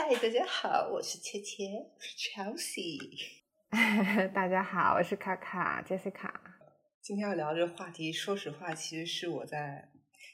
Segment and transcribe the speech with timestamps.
[0.00, 3.00] 嗨，大家好，我是切切，我是 Chelsea。
[4.32, 6.30] 大家好，我是卡卡 Jessica。
[7.02, 9.90] 今天要聊这个话题，说实话，其实是我在，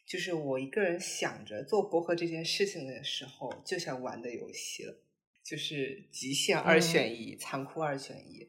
[0.07, 4.99] 就是我一个人想着做博客这件事情的时候，就想玩的游戏了，
[5.43, 8.47] 就是极限二选一，残酷二选一。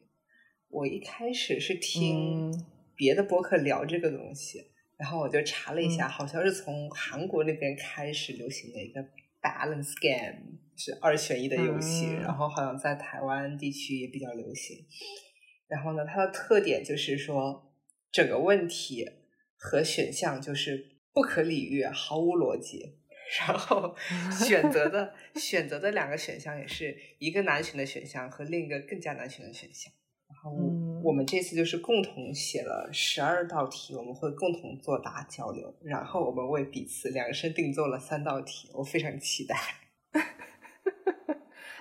[0.68, 2.52] 我一开始是听
[2.94, 9.02] 别的博客聊这个东西，然后我就查了一下，好像是从韩国那边开始流行的一个
[9.40, 10.58] balance game。
[10.76, 14.84] 是二选一的游戏，然后好像在台湾地区也比较流行。
[15.68, 17.72] 然后呢，它的特点就是说，
[18.12, 19.04] 整个问题
[19.56, 22.98] 和选项就是不可理喻，毫无逻辑。
[23.40, 23.96] 然后
[24.30, 29.92] 选择的选择的两个选项也是一个难选的选项和另一个更加难选的选项。
[30.28, 30.52] 然后
[31.02, 35.74] 我们这次就是共同写了十二道题，我们会共同作答交流。
[35.82, 39.56] 然后我们为彼此量身定做了三道题，我非常期待。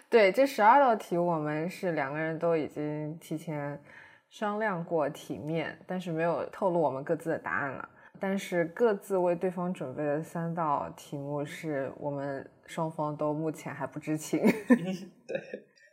[0.10, 3.82] 对，这十二道题我们是两个人都已经提前
[4.30, 7.90] 商量过体面，但是没有透露我们各自的答案了。
[8.18, 14.40] 但是各自为对方准备的三道题目是我们双方都目前还不知情。
[15.28, 15.38] 对，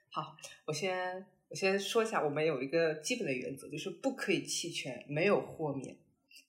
[0.09, 5.97] 好，我先我先说一下，我们有一个基本的原则，就是不可以弃权，没有豁免，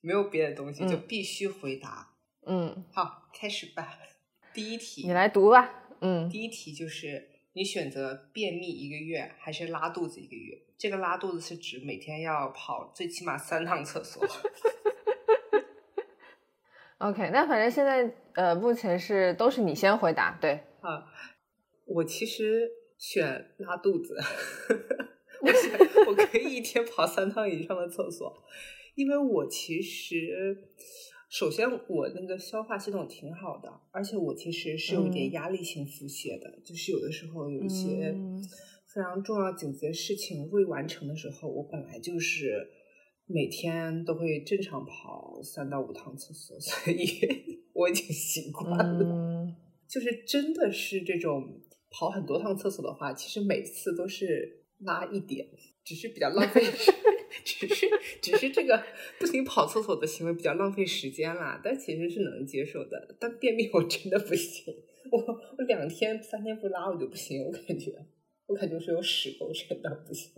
[0.02, 2.08] 没有别的东西，就必须回答。
[2.46, 3.98] 嗯，好，开始吧。
[4.54, 5.68] 第一题，你来读吧。
[6.02, 10.60] 嗯，第一题就是你选择便秘一个月还是拉肚子一个月？
[10.78, 14.26] 这个拉肚子是指每天要跑最起码三趟厕所。
[16.98, 20.62] OK，那反正现在呃，目前是都是你先回答，对。
[20.82, 21.06] 啊，
[21.86, 24.18] 我其实选拉肚子，
[25.42, 28.44] 我 选我可以一天跑三趟以上的厕所，
[28.96, 30.70] 因为我其实。
[31.34, 38.16] 首先，我那个消化系统挺好的，而且我其实是有一点压力性腹泻的，就是有的时候有一些
[38.94, 42.70] 非常重要紧急的事情未完成的时候，我本来就是
[43.26, 47.08] 每天都会正常跑三到五趟厕所，所以
[47.74, 49.48] 我已经习惯了。
[49.90, 51.60] 就是真的是这种
[51.90, 55.48] 跑很多趟厕所的话，其实每次都是拉一点，
[55.84, 56.62] 只是比较浪费。
[57.44, 57.88] 只是
[58.22, 58.84] 只是这个
[59.20, 63.16] 不停跑厕所的行为比较浪费时间啦，但其实是能接受的。
[63.20, 64.74] 但便秘我真的不行，
[65.12, 65.20] 我
[65.58, 67.92] 我两天三天不拉我就不行，我感觉
[68.48, 70.32] 我感觉是有屎沟真的不行。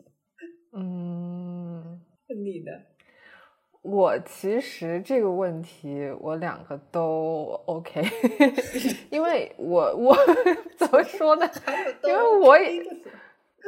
[0.74, 2.72] 嗯，你的？
[3.82, 8.02] 我其实这个问题我两个都 OK，
[9.12, 10.18] 因为我我
[10.76, 11.48] 怎么说呢？
[12.04, 12.84] 因为我也。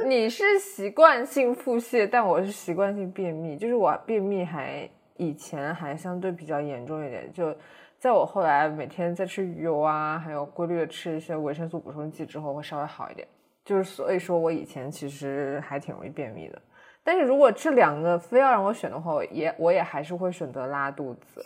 [0.05, 3.57] 你是习惯性腹泻，但我是习惯性便秘。
[3.57, 7.55] 就是我便秘还以前还相对比较严重一点，就
[7.97, 13.27] 在我后来每天在吃鱼油啊，还有规律的吃一些维生素补充剂之后，会稍微好一点。
[13.65, 16.61] 就是所以说我以前其实还挺容易便秘的。
[17.03, 21.41] 但是如果这两个非要让我选的话，也我也还是会选择拉肚子，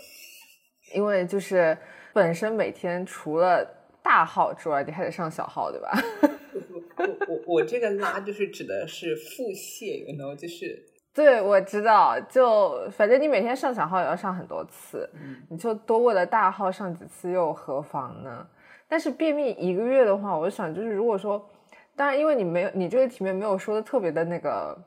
[0.94, 1.78] 因为就是
[2.12, 3.66] 本身每天除了
[4.04, 5.92] 大号之外，你还得上小号，对吧？
[7.08, 10.82] 我我我这个拉就是指的是腹泻，然后就是
[11.14, 15.10] 对，我知道，就反正你每天上小号也要上很多次，
[15.50, 18.48] 你就多为了大号上几次又何妨呢？
[18.88, 21.44] 但是便秘一个月的话，我想就是如果说，
[21.96, 24.78] 当然因为你没有你这个题面没有说的特别的那个，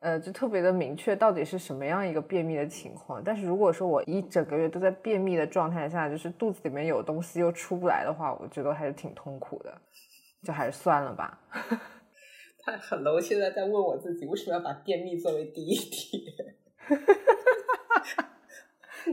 [0.00, 3.22] 呃，就特别的明确到底是什么样一个便秘的情况。
[3.24, 9.74] 但是如果说我一整个月都在便秘的状态下，就是肚子里面有东西又出不来的话，我觉得还是挺痛苦的。
[10.44, 11.40] 就还是算了吧，
[12.62, 13.12] 太狠了！
[13.12, 16.26] 我现在在问我自己，为什么要把便秘作为第一题？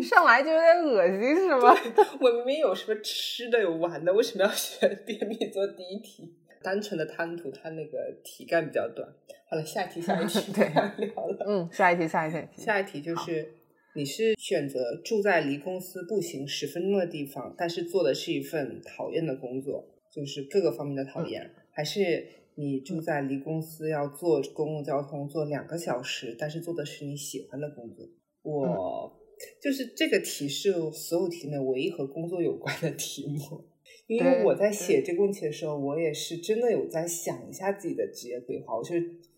[0.02, 1.76] 上来就有点恶心，是吗？
[2.20, 6.34] 我明明有什么吃的有玩的，为什么要选便秘做第一题？
[6.64, 9.06] 单纯的贪图它那个题干比较短。
[9.50, 10.70] 好了，下一题，下一题， 对，
[11.06, 11.46] 聊了。
[11.48, 13.54] 嗯，下一题，下一题，下一题就是：
[13.96, 19.90] 你是选择住在离公司步行十分钟的地方，但是做的是一份讨厌的工作。
[20.12, 28.06] 就是各个方面的讨厌，还是你住在离公司要坐公共交通坐两个小时，但是做的是你喜欢的工作。
[28.44, 29.18] 我
[29.62, 33.64] 就是这个题是所有题里面唯一和工作有关的题目，
[34.08, 38.96] 因为我在写这个问题的时候，我也是真的有在想一下自己的职业规划，我就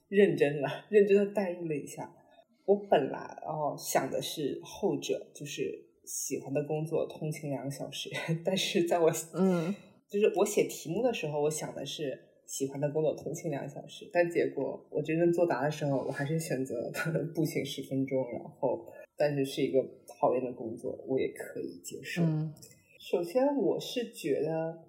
[0.10, 2.14] 认真了，认真的代入了一下。
[2.66, 8.10] 我本来哦想的是后者，就是喜欢的工作，通勤两个小时，
[8.44, 9.76] 但是在我嗯。
[10.14, 16.94] 就是我写题目的时候，我想的是喜欢的工作通勤两小时，但结果我真正作答的时候，我还是选择
[17.34, 18.86] 步行十分钟，然后
[19.18, 22.22] 但是是一个讨厌的工作，我也可以接受。
[23.00, 24.84] 首先，我是觉得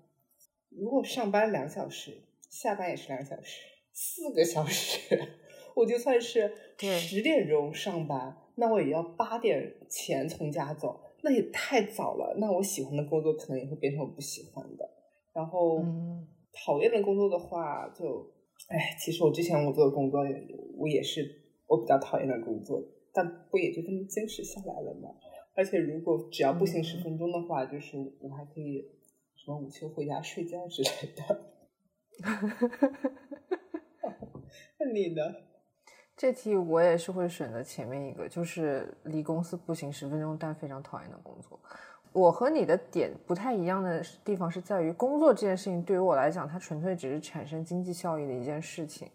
[0.68, 2.18] 如果上班两小时，
[2.50, 3.62] 下班也是两小时，
[3.94, 5.18] 四个小时，
[5.74, 12.36] 我就算是十点钟上班，那我也要八点前从家走，那也太早了。
[12.38, 14.90] 那我喜欢的工作可能也会变成我不喜欢的。
[15.34, 15.84] 然后
[16.64, 18.32] 讨厌的工作的话，就
[18.68, 20.20] 哎，其实我之前我做的工作，
[20.78, 22.82] 我也是我比较讨厌的工作，
[23.12, 25.10] 但不也就这么坚持下来了吗？
[25.56, 28.82] 而且如果只要步行十分钟的话，就是我还可以
[29.36, 31.52] 什么午休回家睡觉之类的。
[34.78, 35.22] 那你呢？
[36.16, 41.60] 这题我也是会选择前面一个，就是离公司步行十分钟但非常讨厌的工作。
[42.14, 49.08] 我和你的点不太一样的地方是在于，工作这件事情对于我来讲，它纯粹只是产生经济效益的一件事情。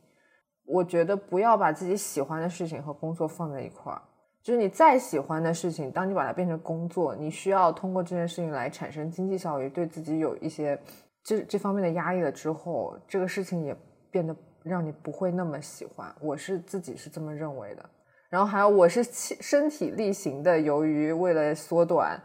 [0.65, 4.01] 我觉得不要把自己喜欢的事情和工作放在一块儿。
[4.43, 10.79] 就是你再喜欢的事情，当你把它变成工作，你需要通过这件事情来产生经济效益，对自己有一些。
[11.21, 13.75] 这这方面的压力了之后，这个事情也
[14.09, 16.13] 变得让你不会那么喜欢。
[16.21, 17.89] 我是自己是这么认为的。
[18.29, 22.19] 然后还有，我是身体力行的，由于为了缩短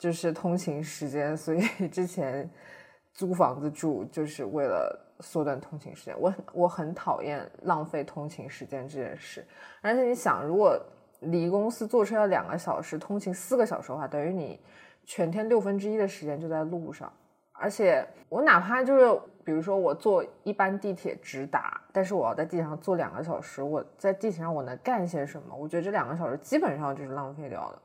[0.00, 2.48] 就是通勤时间，所以 之前
[3.12, 6.18] 租房子住就是为了缩短通勤时间。
[6.18, 9.46] 我我很讨厌浪费通勤时间这件事。
[9.82, 10.80] 而且你想，如果
[11.20, 14.58] 离公司坐车要两个小时，通勤四个小时的话，等于你
[15.04, 17.12] 全天六分之一的时间就在路上。
[17.52, 25.54] 而且我哪怕就是，比如说我坐一班地铁直达，但是我要在地铁上坐两个小时，我在地铁上我能干些什么？
[25.54, 27.82] 我觉得这两个小时基本上就是浪费掉了，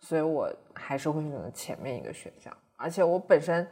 [0.00, 2.54] 所以我还是会选择前面一个选项。
[2.76, 3.66] 而且我本身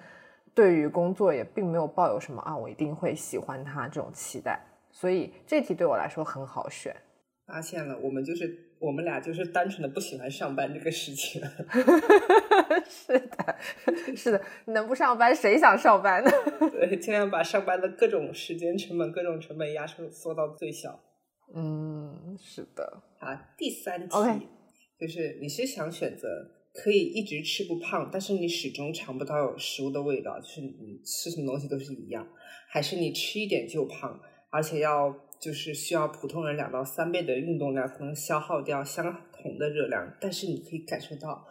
[0.55, 4.61] 对于工作也并没有抱有什么啊，我一定会喜欢它这种期待，
[4.91, 6.95] 所以这题对我来说很好选。
[7.47, 11.41] 发现了，我们就是我们俩就是单纯的不喜欢上班这个事情。
[12.87, 13.57] 是的，
[14.15, 16.31] 是的，能不上班谁想上班呢？
[16.71, 21.01] 对，尽量把上班的各种时间成本、各种成本压缩缩到最小。
[21.55, 23.03] 嗯，是的。
[23.19, 24.49] 好，第三题
[25.01, 26.29] 就是你是想选择
[26.75, 32.29] 可以一直吃不胖，但是你始终尝不到食物的味道，就是你吃什么东西都是一样，
[32.69, 35.29] 还是你吃一点就胖，而且要。
[35.41, 41.47] 就是需要普通人两到三倍的运动量才能消耗掉相同的热量，但是你可以感受到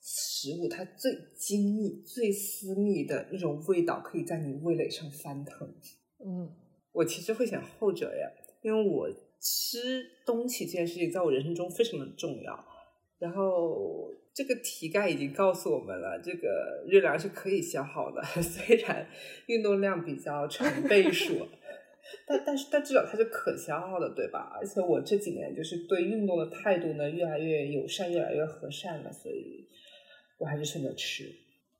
[0.00, 5.68] 食物它最精密、最私密的那种味道，可以在你味蕾上翻腾。
[6.24, 6.54] 嗯，
[6.92, 8.30] 我其实会选后者呀，
[8.62, 9.10] 因为我
[9.40, 12.64] 吃东西这件事情在我人生中非常的重要。
[13.22, 19.06] 然后这个题干已经告诉我们了，这个热量是可以消耗的， 虽然
[19.46, 21.46] 运动量比较成倍数。
[22.26, 24.50] 但但是但至少它是可消耗的，对吧？
[24.60, 29.68] 而且我这几年就是对运动的态度呢越来越友善，越来越和善了，所以
[30.38, 31.32] 我还是选择吃。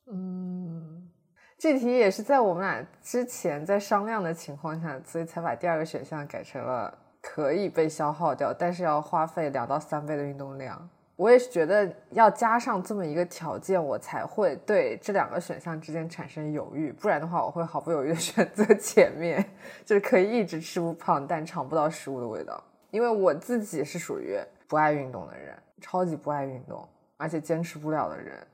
[0.07, 1.11] 嗯，
[1.59, 10.89] 这题也是在我们俩之前在商量的情况下，所以才把第二个选项改成了可以被消耗掉，但是要花费两到三倍的运动量。
[11.17, 16.91] 我也是觉得要加上这么一个条件，我才会对这两个选项之间产生犹豫。
[16.91, 19.45] 不然的话，我会毫不犹豫的 选择前面，
[19.85, 22.63] 就是可以一直吃不胖，但尝不到食物的味道。
[22.91, 26.87] 因为我自己是属于不爱运动的人，超级不爱运动，
[27.17, 28.47] 而且坚持不了的人。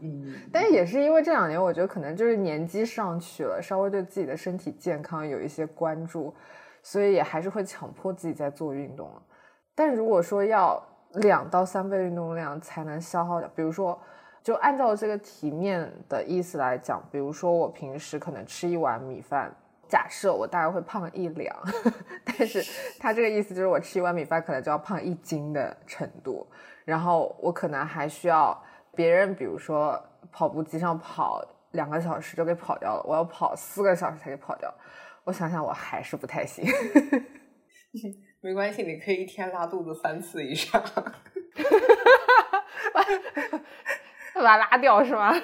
[0.00, 6.34] 嗯， 但也是因为这两年，我觉得可能就是年纪上去了，稍微对自己的身体健康有一些关注，
[6.82, 9.22] 所以也还是会强迫自己在做运动了。
[9.74, 10.80] 但如果说要
[11.14, 13.50] 两到三倍运动量才能消耗掉。
[13.54, 14.00] 比如说，
[14.42, 19.54] 就按照这个题面的意思来讲，比如说我平时可能吃一碗米饭，
[19.88, 21.54] 假设我大概会胖一两，
[22.24, 22.62] 但是
[22.98, 26.46] 他这个意思就是我吃一碗米饭可能就要胖一斤的程度，
[26.84, 28.56] 然后我可能还需要
[28.94, 29.98] 别人，比如说
[30.30, 34.72] 跑步机上跑两个小时就给跑掉了，我要跑四个小时才给跑掉，
[35.24, 36.64] 我想想我还是不太行。
[38.40, 40.80] 没关系，你可以一天拉肚子三次以上，
[44.34, 45.34] 把它拉掉是吗？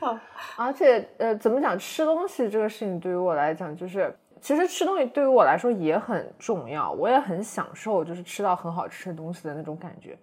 [0.00, 0.18] 好，
[0.58, 1.78] 而且呃，怎么讲？
[1.78, 10.18] 吃东西这个事情对于我来讲，就是其实吃东西对于我来说也很重要，我也很享受，就是吃到很好吃的东西的那种感觉。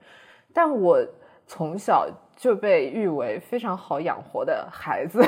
[0.54, 1.00] 但我
[1.48, 5.24] 从小就被誉为非常好养活的孩子，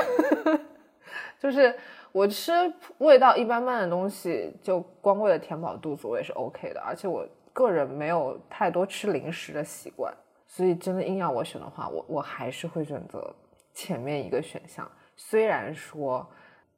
[1.39, 1.73] 就是。
[2.11, 2.51] 我吃
[2.97, 6.81] 味道一般般的东西，就光为了填饱肚子，我也是 OK 的。
[6.81, 10.13] 而且我个人没有太多吃零食的习惯，
[10.45, 13.33] 所以真的硬要我选的话，我我还是会选择
[13.73, 14.89] 前面一个选项。
[15.15, 16.29] 虽然说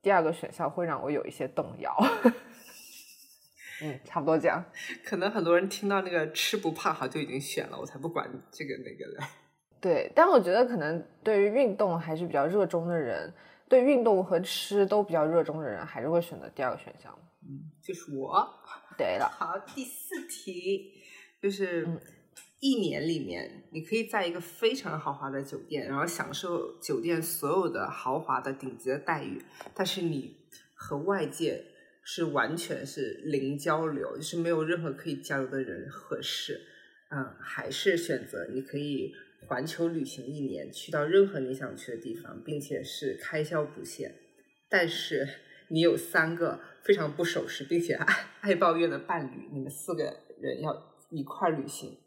[0.01, 1.95] 第二个选项会让我有一些动摇。
[3.81, 4.63] 嗯，差不多这样。
[5.03, 9.27] 可能很多人听到那个吃不胖好就已经选了，我才不管这个那个的。
[9.81, 13.33] 对，但我觉得可能对于运动还是比较热衷的人。
[13.73, 17.11] 对运动和吃都比较热衷的人，还是会选择第二个选项。
[17.41, 18.47] 嗯，就是我。
[18.95, 20.91] 对了，好，第四题
[21.41, 21.87] 就是
[22.59, 29.41] 一年里面，你可以在一个非常豪华的酒店，然后享受酒店所有的豪华的顶级的待遇，
[29.73, 30.37] 但是你
[30.75, 31.65] 和外界
[32.03, 36.61] 是完全是零交流，就是没有任何可以交流的人和事。
[37.09, 39.11] 嗯，还是选择你可以
[39.47, 44.13] 环球旅行一年，去到任何你想去的地方，并且是开销不限，
[44.69, 45.27] 但是
[45.69, 48.05] 你有三个非常不守时并且爱
[48.41, 50.03] 爱抱怨的伴侣，你们四个
[50.39, 50.73] 人要
[51.09, 51.97] 一块旅行。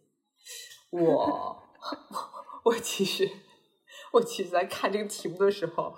[0.90, 1.62] 我
[2.64, 3.28] 我其实
[4.12, 5.94] 我其实，在看这个题目的时候，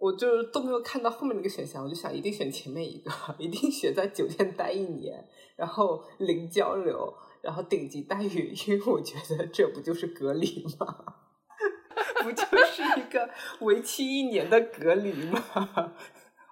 [0.00, 7.14] 我就都没有看到后面那个选项，我就想一定选前面一个， 一定选在酒店待一年，然后零交流。
[7.46, 11.14] 然后顶级待遇，因为我觉得这不就是隔离吗？
[12.24, 15.40] 不就是一个为期一年的隔离吗？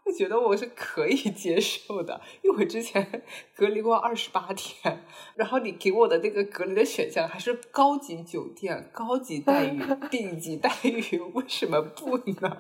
[0.07, 3.25] 我觉得我是可以接受的，因为我之前
[3.57, 5.03] 隔离过二十八天，
[5.35, 12.57] 然后你给我的那个隔离的选项还是高级酒店、高级待遇、 顶级待遇，为什么不呢？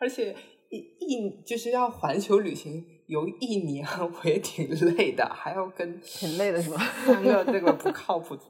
[0.00, 0.34] 而且
[0.72, 2.84] 一一就是要环球旅行。
[3.08, 6.78] 游一年 我也挺累的，还要跟挺累的是吧？
[7.04, 8.42] 三个这个不靠谱的，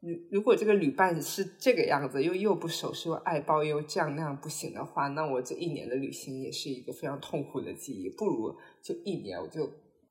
[0.00, 8.10] 如如果这个旅伴是这个样子，又又不守时又爱包又这样那样不行的话，那我这一年的旅行也是一个非常痛苦的记忆。
[8.10, 9.66] 不如就一年，我就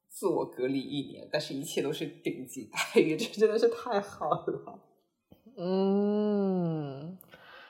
[0.09, 4.79] 自我隔离一年，但是一切都是顶级待遇，这真的是太好了。
[5.55, 7.15] 嗯，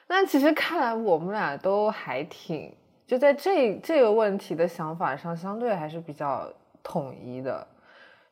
[0.08, 2.74] 那其实看来我们俩都还挺。
[3.06, 7.68] 就在这这个问题的想法上，相对还是比较统一的。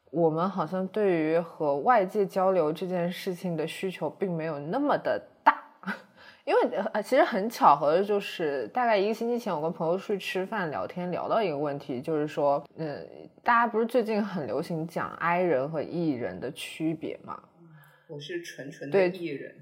[0.10, 5.64] 我们好像对于和外界交流这件事情的需求并没有那么的大，
[6.44, 6.62] 因为
[6.94, 13.08] 呃，其实很巧合的就是，大概一个星期前，我跟朋友出去吃饭聊天，聊到一个问题，就是说，嗯，
[13.42, 17.42] 大家不是最近很流行讲 I 人和 E 人的区别吗？
[18.10, 19.56] 我是纯纯的 E 人。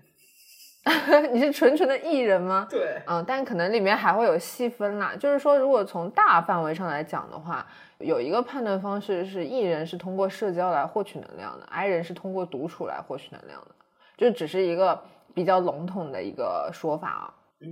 [1.33, 2.65] 你是纯纯的艺人吗？
[2.69, 5.13] 对，嗯，但可能里面还会有细分啦。
[5.19, 7.65] 就是说，如果从大范围上来讲的话，
[7.99, 13.67] 有一个判断方式是艺人是通过社交来获取能量的，I 人是通过独处来获取能量的，
[14.17, 14.99] 就只是一个
[15.33, 17.33] 比较笼统的一个说法啊。
[17.59, 17.69] 嗯，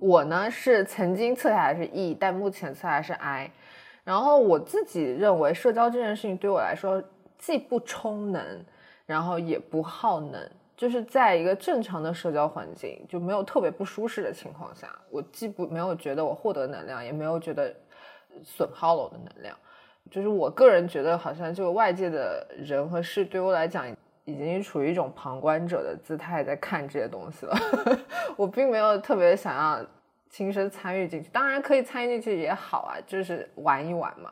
[0.00, 3.50] 我呢是曾经测下来是 E，但目前测下来是 I。
[4.02, 7.02] 然后我自己认为，社交这件事情对我来说
[7.38, 8.64] 既不充能，
[9.06, 10.50] 然后也不耗能。
[10.78, 17.74] 就是在一个正常的社交环境，就没有特别不舒适的情况下，我既不没有觉得我获得能量，也没有觉得
[18.44, 19.56] 损耗了我的能量。
[20.08, 23.90] 就是我个人觉得，好像这个外界的人和事对我来讲，
[24.24, 27.56] 已经处于一种旁观者的姿态在看这些东西了。
[28.38, 29.84] 我并没有特别想要
[30.30, 34.30] 亲身参与进去，当然可以参与进去也好啊，就是玩一玩嘛。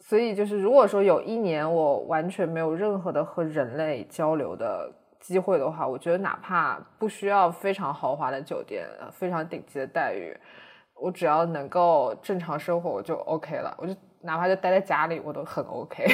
[0.00, 4.90] 所以就是如果说有一年我完全没有任何的和人类交流的。
[5.26, 10.32] 机会的话，我觉得哪怕不需要非常豪华的酒店、非常顶级的待遇，
[10.94, 13.76] 我只要能够正常生活，我就 OK 了。
[13.78, 13.92] 我就
[14.22, 16.06] 哪怕就待在家里，我都很 OK。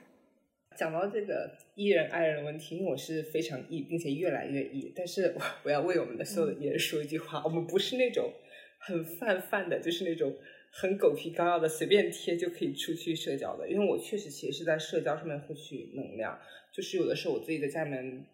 [0.78, 8.32] 讲到这个 E 人爱人的问题，因为我是非常 E，并且越来越 E，但是我 我要为我们的所有的人说一句话：我们不是那种
[8.78, 10.32] 很泛泛的，就是那种
[10.72, 13.68] 很狗皮膏药的随便贴就可以出去社交的。
[13.68, 16.38] 因为我确实其实是在社交上面获取能量，
[16.72, 18.24] 就是有的时候我自己在家里面。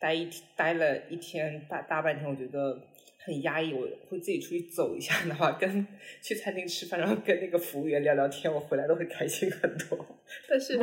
[0.00, 2.78] 待一待了一天大大半天，我觉得
[3.24, 3.72] 很压抑。
[3.72, 5.86] 我会自己出去走一下，的话跟
[6.22, 10.06] 去餐厅吃饭，然后跟那个服务员聊聊天，我回来都会开心很多。
[10.48, 10.76] 但是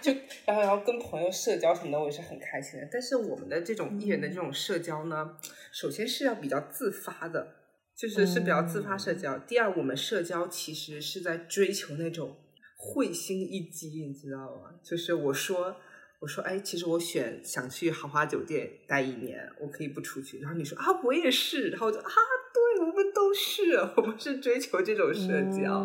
[0.00, 0.12] 就
[0.44, 2.88] 然后然后跟朋友社交什么的，我也是很开心的。
[2.92, 5.36] 但是我们的这种艺人的这种社交呢，
[5.72, 7.56] 首先是要比较自发的，
[7.96, 9.36] 就是是比较自发社交。
[9.38, 12.36] 第二，我们社交其实是在追求那种
[12.76, 14.78] 会心一击，你知道吗？
[14.84, 15.76] 就是我说。
[16.24, 20.38] 我说，哎，其实我选想去豪华酒店待一年，我可以不出去。
[20.38, 21.68] 然后你说啊，我也是。
[21.68, 22.10] 然后我就啊，
[22.54, 25.84] 对，我们都是，我们是追求这种社交，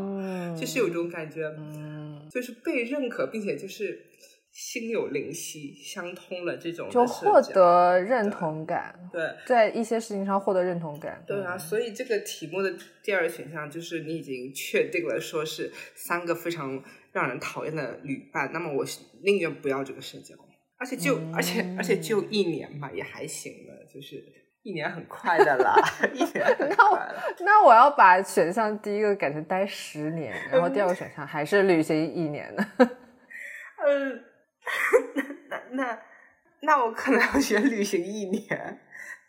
[0.58, 1.54] 就是有一种感觉，
[2.32, 4.02] 就是被认可，并且就是
[4.54, 8.98] 心有灵犀，相通了这种，就获得认同感。
[9.12, 11.22] 对，在一些事情上获得认同感。
[11.28, 16.82] 对啊，所以这个题目的第二选项就是你已经确定了，说是三个非常。
[17.12, 18.86] 让人讨厌的旅伴，那么我
[19.24, 20.36] 宁愿不要这个社交，
[20.78, 24.24] 而且就而且而且就一年嘛，也还行的，就是
[24.64, 25.76] 一年很快的啦，
[26.14, 27.36] 一年很快了。
[27.40, 32.66] 那我要把选项第一个改成待十年，然后第二个选项还是旅行一年呢？
[33.86, 34.24] 嗯，
[35.50, 36.02] 那那
[36.62, 38.80] 那我可能要选旅行一年，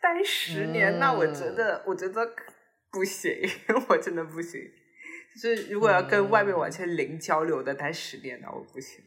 [0.01, 2.29] 待十年，那我觉得我觉得
[2.91, 3.31] 不行，
[3.87, 4.61] 我真的不行。
[5.35, 9.03] 就是如果要跟外面完全零交流的待十年，那我不行。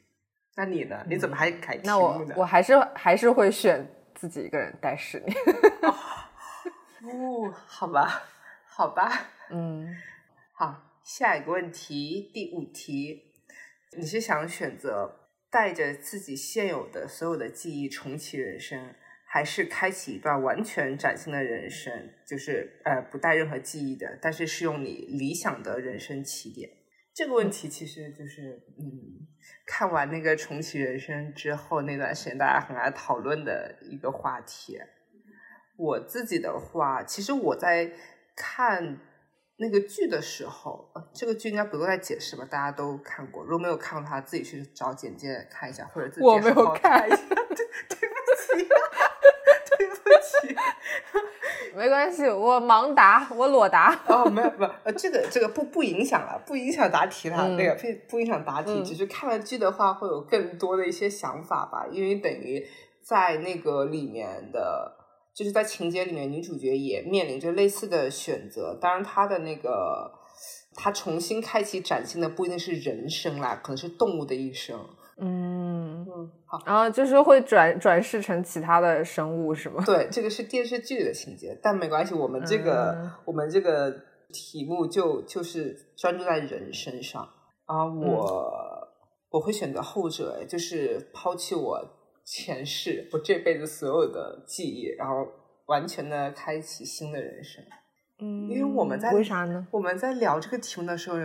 [0.57, 1.04] 那你呢？
[1.09, 2.35] 你怎么还改题目呢？
[2.37, 5.37] 我还是还是会选自己一个人待十年。
[7.02, 8.23] 哦，好吧，
[8.69, 9.95] 好吧，嗯，
[10.52, 13.33] 好，下一个问题，第五题，
[13.99, 18.95] 你是想选择带着自己现有的所有的记忆重启人生，
[19.35, 21.93] 还是开启一段完全崭新的人生？
[22.25, 26.71] 就是呃，不带任何记忆的，但是是用你理想的人生起点。
[27.12, 29.26] 这个问题其实就是，嗯。
[29.67, 34.79] 看完那个重启人生之后，那段时间大家很爱讨论的一个话题。
[35.76, 37.91] 我自己的话，其实我在
[38.37, 39.00] 看
[39.57, 42.45] 那个剧的时候，这个剧应该不用再解释吧？
[42.49, 47.17] 大家都看过，如果没有看过，的话自己去找简介看一下，或者自己我没有看一下。
[47.26, 48.69] 对，对不起，
[49.76, 50.57] 对不起。
[51.76, 53.99] 没关系，我盲答，我裸答。
[54.07, 62.64] 哦，没有，不，呃，这个这个不不影响了，不影响答题了，那个不不影响答题，只是看了剧的话会有更多的一些想法吧，因为等于
[63.02, 64.97] 在那个里面的，
[65.35, 70.12] 就是在情节里面，女主角也面临着类似的选择，当然她的那个
[70.75, 74.78] 她重新开启崭新的不一定是人生啦，可能是动物的一生。
[75.16, 75.63] 嗯
[76.14, 79.83] 嗯，好，然后就是会转转世成其他的生物，是吗？
[79.87, 83.90] 对，这个是电视剧的情节，但没关系，我们这个我们这个
[84.33, 87.23] 题目就就是专注在人身上
[87.66, 87.85] 啊。
[87.85, 88.50] 我
[89.30, 91.80] 我会选择后者，就是抛弃我
[92.25, 95.26] 前世我这辈子所有的记忆，然后
[95.66, 97.64] 完全的开启新的人生。
[98.21, 99.66] 嗯，因为我们在为啥呢？
[99.71, 101.18] 我们在聊这个题目的时候，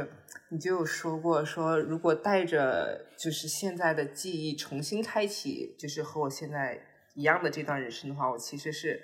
[0.50, 6.80] 你就有说过，说如果带着就是现在的记忆重新开启，就是和我现在
[7.14, 9.00] 一样的这段人生的话，我其实是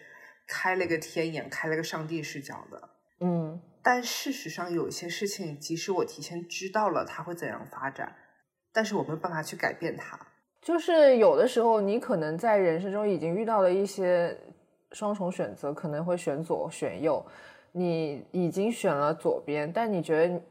[0.47, 2.89] 开了个天眼，开了个上帝视角的。
[3.21, 8.15] 嗯，但事实上，有些事情，即使我提前知道了它会怎样发展，
[8.73, 10.19] 但是我没有办法去改变它。
[10.59, 14.35] 就是有的时候，你可能在人生中已经遇到了一些
[14.91, 17.23] 双重选择，可能会选左选右。
[17.77, 20.41] 你已经选了左边，但你觉得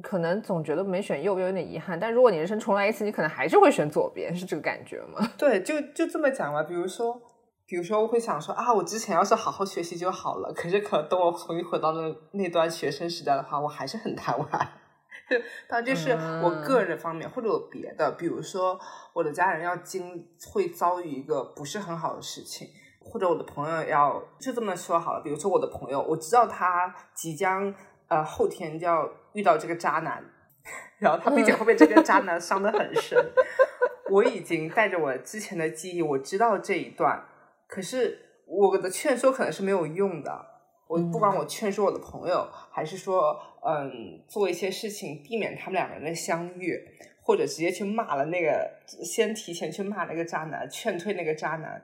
[0.00, 2.00] 可能总觉得没选右边有点遗憾。
[2.00, 5.30] 但如果你人生重来一次，你可能还是会选左边，是这个感觉吗？
[5.36, 6.62] 对，就就这么讲吧。
[6.62, 7.20] 比如说，
[7.66, 10.50] 比如说我会想说啊，我之前要是好好学习就好了。
[10.54, 14.48] 可是可等我重新回到那那段学生时代的话，我还是很贪玩。
[15.68, 16.10] 当然，这是
[16.42, 18.80] 我个人方面，或者有别的，比如说
[19.12, 22.68] 我的家人要经会遭遇一个不是很好的事情。
[23.00, 27.74] 或者我的朋友要就这么说好了，比如说我的朋友，我知道他即将
[28.08, 30.22] 呃后天就要遇到这个渣男，
[31.00, 33.18] 然后他并且会被这个渣男伤得很深。
[34.10, 37.24] 我已经带着我之前的记忆，我知道这一段，
[37.66, 40.46] 可是我的劝说可能是没有用的。
[40.86, 46.76] 我不管我劝说我的朋友，还是说嗯做一些事情避免他们两个人的相遇，
[47.22, 48.68] 或者直接去骂了那个
[49.04, 51.80] 先提前去骂那个渣男，劝退那个渣男。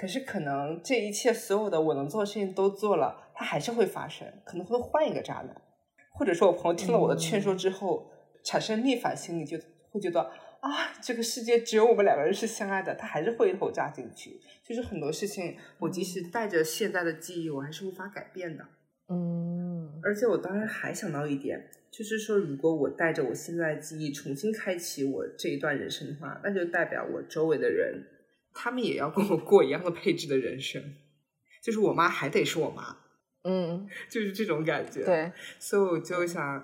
[0.00, 5.54] 可是，可能这一切所有的我能做的事情都做了，它还是会发生，可能会换一个渣男，
[6.14, 8.10] 或者说我朋友听了我的劝说之后，
[8.42, 9.58] 产生逆反心理，就
[9.90, 10.22] 会觉得
[10.60, 14.40] 啊，这个世界只有我们两个人是相爱的，他还是会一头扎进去。
[14.66, 18.64] 就是很多事情，我即使带着现在的记忆，我还是无法改变的。
[19.10, 28.02] 嗯，而且我当时还想到一点，就是说，如果我带着我现在的记忆重新开启我这一段人生的话，那就代表我周围的人。
[28.52, 30.82] 他们也要跟我过一样的配置的人生，
[31.62, 32.96] 就是我妈还得是我妈，
[33.44, 35.04] 嗯，就是这种感觉。
[35.04, 36.58] 对，所以我就想，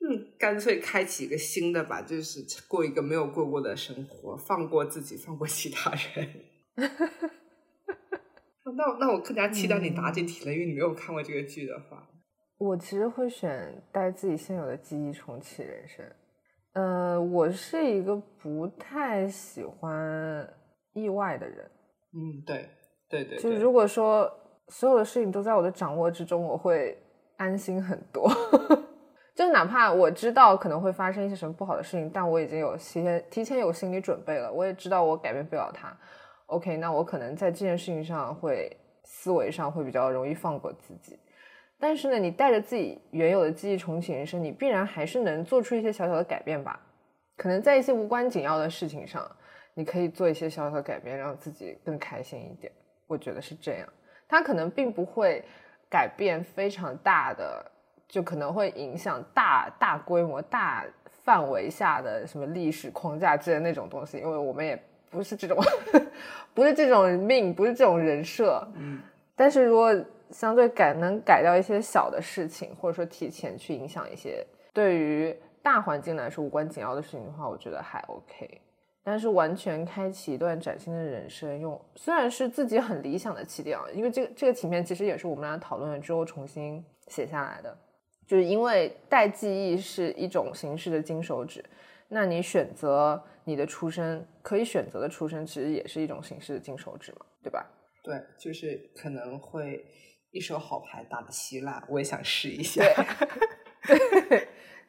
[0.00, 6.28] 嗯，干脆开启一个新的吧，就是过一个没有过过的生活，放过自己，放过其他人。
[8.76, 12.08] 那那我更加期待你答这题了，因为你没有看过这个剧的话。
[12.58, 16.04] 我其实会选带自己现有的记忆重启人生。
[16.72, 20.52] 呃，我是一个不太喜欢。
[20.94, 21.70] 意外的人，
[22.14, 22.68] 嗯，对，
[23.08, 24.30] 对对，就是如果说
[24.68, 26.96] 所有的事情都在我的掌握之中，我会
[27.36, 28.30] 安心很多。
[29.34, 35.92] 就哪怕我知道可能会发生一些什么不好的事情，但我已经有提前提前有心理准备了，我也知道我改变不了它。
[36.46, 41.18] OK，那我可能在这件事情上会思维上会比较容易放过自己。
[41.80, 46.80] 但是呢，你带着自己原有的记忆重启人生，你必然还是能做出一些小小的改变吧？
[47.36, 49.28] 可能在一些无关紧要的事情上。
[49.74, 52.72] 你可以做一些小小的改变，让自己更开心一点。
[53.06, 53.88] 我觉得是这样，
[54.28, 55.44] 它可能并不会
[55.90, 57.64] 改变非常大的，
[58.08, 60.84] 就可能会影响大大规模、大
[61.24, 64.18] 范围下的什么历史框架之类的那种东西。
[64.18, 65.62] 因为我们也不是这种，
[66.54, 68.66] 不是这种命，不是这种人设。
[68.76, 69.00] 嗯。
[69.36, 69.92] 但是如果
[70.30, 78.60] 相对改能改掉一些小的事情，或者说提前去影响一些对于大环境来说无关紧要的事情的话，我觉得还 OK。
[79.06, 87.76] 但是完全开启一段崭新的人生，用虽然是自己很理想的起点啊，因为这个这个题面其实也是我们俩讨论了之后重新写下来的，
[88.26, 91.62] 就是因为带记忆是一种形式的金手指，
[92.08, 97.62] 那你选择你的出身，可以选择的出身，其实也是一种形式的金手指嘛，对吧？
[98.02, 99.84] 对，就是可能会
[100.30, 102.82] 一手好牌打的稀烂，我也想试一下。
[103.86, 104.48] 对，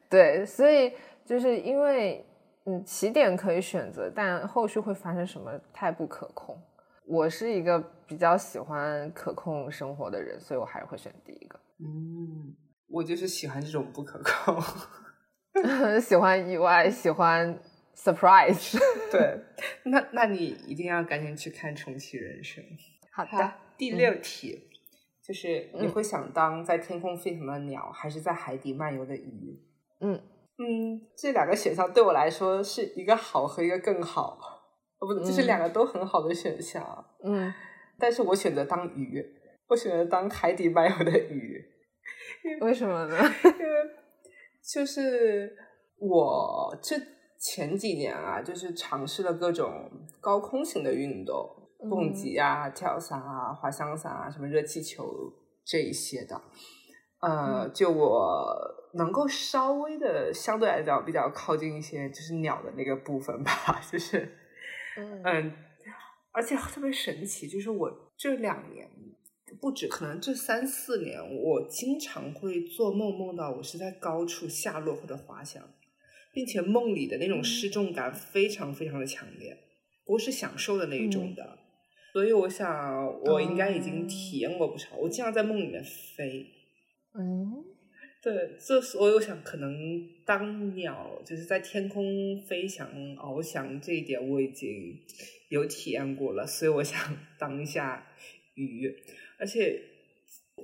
[0.09, 0.93] 对，所以
[1.25, 2.25] 就是因为。
[2.65, 6.59] 嗯，起点可以选择，但后续会发生什么太不可控。
[7.05, 11.59] 我是一个比较喜欢可控生活的人，所以我还是会选第一个。
[11.79, 12.55] 嗯，
[12.87, 14.59] 我就是喜欢这种不可控，
[16.01, 17.59] 喜欢意外，喜欢
[17.95, 18.75] surprise。
[19.11, 19.39] 对，
[19.83, 22.63] 那那你一定要赶紧去看《重启人生》。
[23.11, 24.67] 好的，第六题
[25.23, 29.61] 就是你会想当在天空飞翔的鸟，还是在海底漫游的鱼？
[29.99, 30.19] 嗯。
[30.57, 34.37] 嗯，这两个选项对我来说是一个好和一个更好，
[34.99, 37.05] 哦不，这是两个都很好的选项。
[37.25, 37.53] 嗯，
[37.99, 39.21] 但是我选择当鱼，
[39.67, 41.61] 我选择当海底漫游的鱼。
[42.61, 43.17] 为什么呢？
[43.43, 43.89] 因为
[44.63, 45.53] 就是
[45.99, 46.95] 我这
[47.37, 49.91] 前几年啊，就是尝试了各种
[50.21, 51.45] 高空型的运动，
[51.89, 55.05] 蹦极啊、跳伞啊、滑翔伞啊、什么热气球
[55.65, 56.41] 这一些的。
[57.19, 58.84] 呃，就我。
[58.97, 64.37] 能够稍微的相对来讲比较靠近一些，就是鸟的那个部分吧，就是，
[65.23, 65.53] 嗯，
[66.31, 68.89] 而且特别神奇，就是我这两年
[69.59, 75.61] 不止，可能这三四年，我经常会做梦，梦到我是在高处下落或者滑翔，
[76.33, 79.57] 并且梦里的那种失重感非常非常的强烈，
[80.05, 81.59] 不是享受的那一种的，
[82.13, 86.45] 所以我想我应该已经体验过不少，我经常在梦里面飞，
[87.13, 87.64] 嗯。
[88.25, 89.71] 对，这所以我想，可能
[90.25, 94.99] 当鸟就是在天空飞翔、翱翔这一点，我已经
[95.49, 96.43] 有体验过了。
[96.47, 98.03] 所以我想当一下
[98.55, 98.91] 鱼，
[99.37, 99.79] 而且，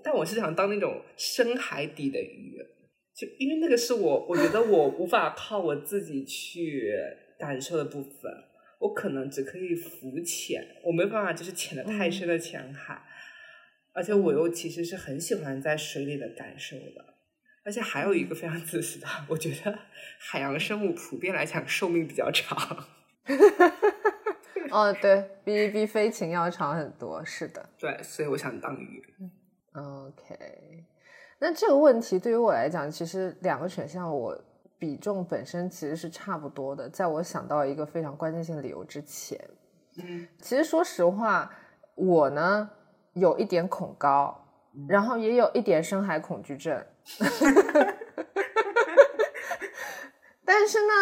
[0.03, 2.57] 但我是想当那种深海底的鱼，
[3.15, 6.91] 就因为那个是我，我觉得我 无法靠我自己去
[7.37, 8.31] 感受的部分，
[8.79, 12.99] 我可能只可以浮潜，我没办法就是潜的太深的浅海，
[13.93, 17.10] 而且我又其实是很喜欢在水里的感受的。
[17.63, 19.77] 而且还有一个非常自私的， 我觉得
[20.19, 22.85] 海洋生物普遍来讲寿命比较长。
[24.71, 27.69] 哦，对比比飞禽要长很多，是的。
[27.77, 29.03] 对，所以我想当鱼。
[29.73, 30.85] OK，
[31.39, 34.37] 那这个问题对于我来讲，其实两个选项我
[34.79, 36.89] 比重本身其实是差不多的。
[36.89, 39.39] 在我想到一个非常关键性理由之前，
[39.97, 41.51] 嗯，其实说实话，
[41.95, 42.69] 我呢
[43.13, 44.45] 有一点恐高，
[44.87, 46.83] 然后也有一点深海恐惧症。
[50.45, 50.93] 但是呢，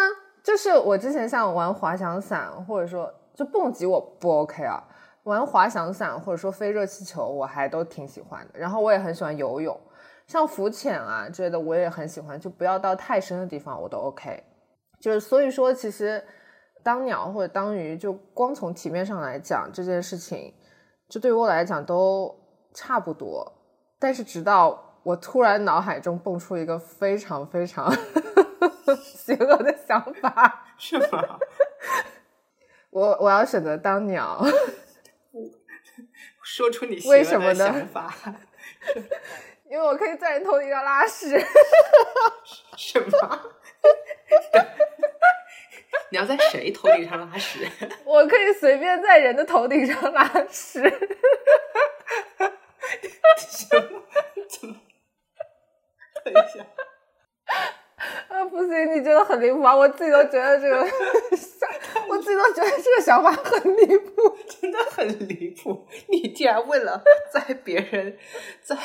[0.42, 4.82] 就是我之前像玩滑翔伞，或者说就蹦极，我不 OK 啊。
[5.24, 8.58] 玩滑翔伞或者说飞热气球，我还都挺喜欢的。
[8.58, 9.78] 然后我也很喜欢游泳，
[10.26, 12.40] 像浮潜啊之类的，我也很喜欢。
[12.40, 14.42] 就不要到太深的地方，我都 OK。
[14.98, 16.24] 就是所以说，其实
[16.82, 20.54] 当鸟或者当鱼，就光从体面上来讲，这件事情，
[21.08, 22.34] 就对于我来讲都
[22.72, 23.52] 差不多。
[23.98, 27.90] 但是直到我突然脑海中蹦出一个非常非常
[29.02, 31.38] 邪恶的想法，是吗？
[32.90, 34.44] 我我要选择当鸟。
[36.42, 38.12] 说出你为什么想法？
[39.70, 41.38] 因为我可以在人头顶上拉屎。
[42.76, 43.40] 什么？
[46.10, 47.64] 你要在谁头顶上拉屎？
[48.04, 50.82] 我可以随便在人的头顶上拉屎。
[53.38, 54.02] 什么？
[54.48, 54.76] 怎么？
[56.24, 56.66] 等一下，
[58.28, 58.92] 啊不行！
[58.92, 59.74] 你真的很离谱啊？
[59.74, 60.78] 我自己都觉得这个，
[62.08, 65.86] 我自己都觉得这个想法很离谱， 真的很离谱。
[66.08, 67.02] 你竟然为了
[67.32, 68.16] 在别人
[68.62, 68.76] 在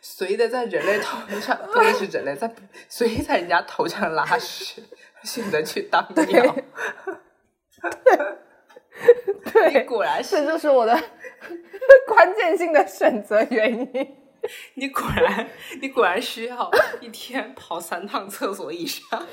[0.00, 2.52] 随意的在人类头上，不能是人类在
[2.88, 4.82] 随意在人家头上拉屎，
[5.22, 6.56] 选择去当鸟。
[9.52, 10.98] 对，你果然是，这就是我的
[12.06, 14.16] 关键性的选择原因。
[14.74, 15.48] 你果然，
[15.80, 19.02] 你果然需要一天跑三趟厕所以上。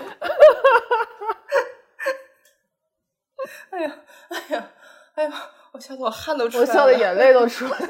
[3.71, 3.95] 哎呀，
[4.29, 4.69] 哎呀，
[5.15, 5.31] 哎呀！
[5.71, 7.87] 我笑得我汗都出来了，我笑的眼泪都出来了。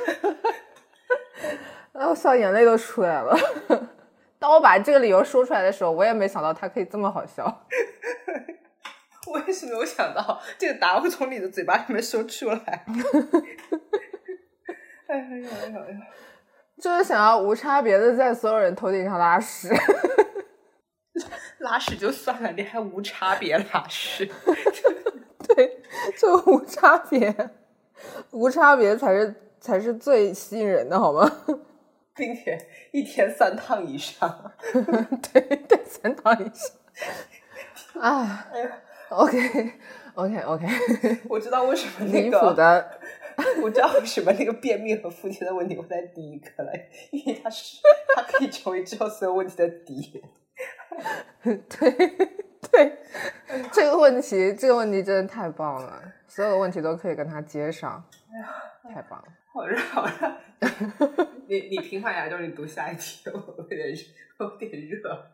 [1.94, 3.38] 哎， 我笑眼泪都出来了。
[4.38, 7.66] 当我把这个理由说出来的时候，我也没想到他可以这么好笑。
[9.32, 12.86] 我也是没有想到这个答案会从你的嘴巴里面说出来。
[15.08, 16.00] 哎呀哎呀哎呀！
[16.82, 19.70] 就是想要无差别的在所有人头顶上拉屎。
[21.60, 24.26] 拉屎就算了，你还无差别拉屎？
[25.56, 25.82] 对，
[26.18, 27.36] 就无差别，
[28.32, 31.30] 无差别才是才是最吸引人的，好吗？
[32.16, 32.58] 并且
[32.92, 34.54] 一天三趟以上，
[35.34, 38.02] 对对，三趟以上。
[38.02, 40.68] 啊哎，OK，OK，OK。
[41.28, 43.00] 我知道为什么那个的，
[43.62, 46.72] 我知道为什么那个便秘和腹泻的问题会在第一个了，
[47.12, 47.80] 因为它是
[48.16, 50.24] 它可以成为之后所有问题的底。
[51.44, 51.92] 对
[52.72, 52.98] 对，
[53.72, 58.04] 这个问题，这个问题真的太棒了，所有的问题都可以跟它接上，
[58.94, 59.26] 太棒了。
[59.54, 60.36] 好热，好热。
[61.48, 63.80] 你你平缓一下，就是你读下一题，我有点
[64.38, 65.32] 有点热。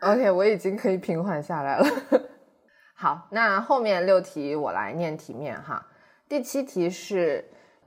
[0.00, 1.86] OK，我已经可以平缓下来了。
[2.94, 5.86] 好，那后面六题我来念题面哈。
[6.28, 7.44] 第七题是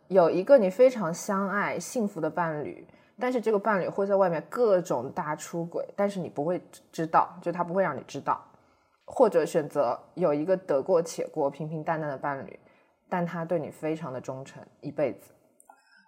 [0.07, 2.87] 有一个你非常相爱、幸福的伴侣，
[3.19, 8.43] 但是这个伴侣会在外面各种大出轨，但是你不会知道，就他不会让你知道。
[9.09, 12.59] 或者选择有一个得过且过、平平淡淡的伴侣，
[13.09, 15.31] 但他对你非常的忠诚，一辈子。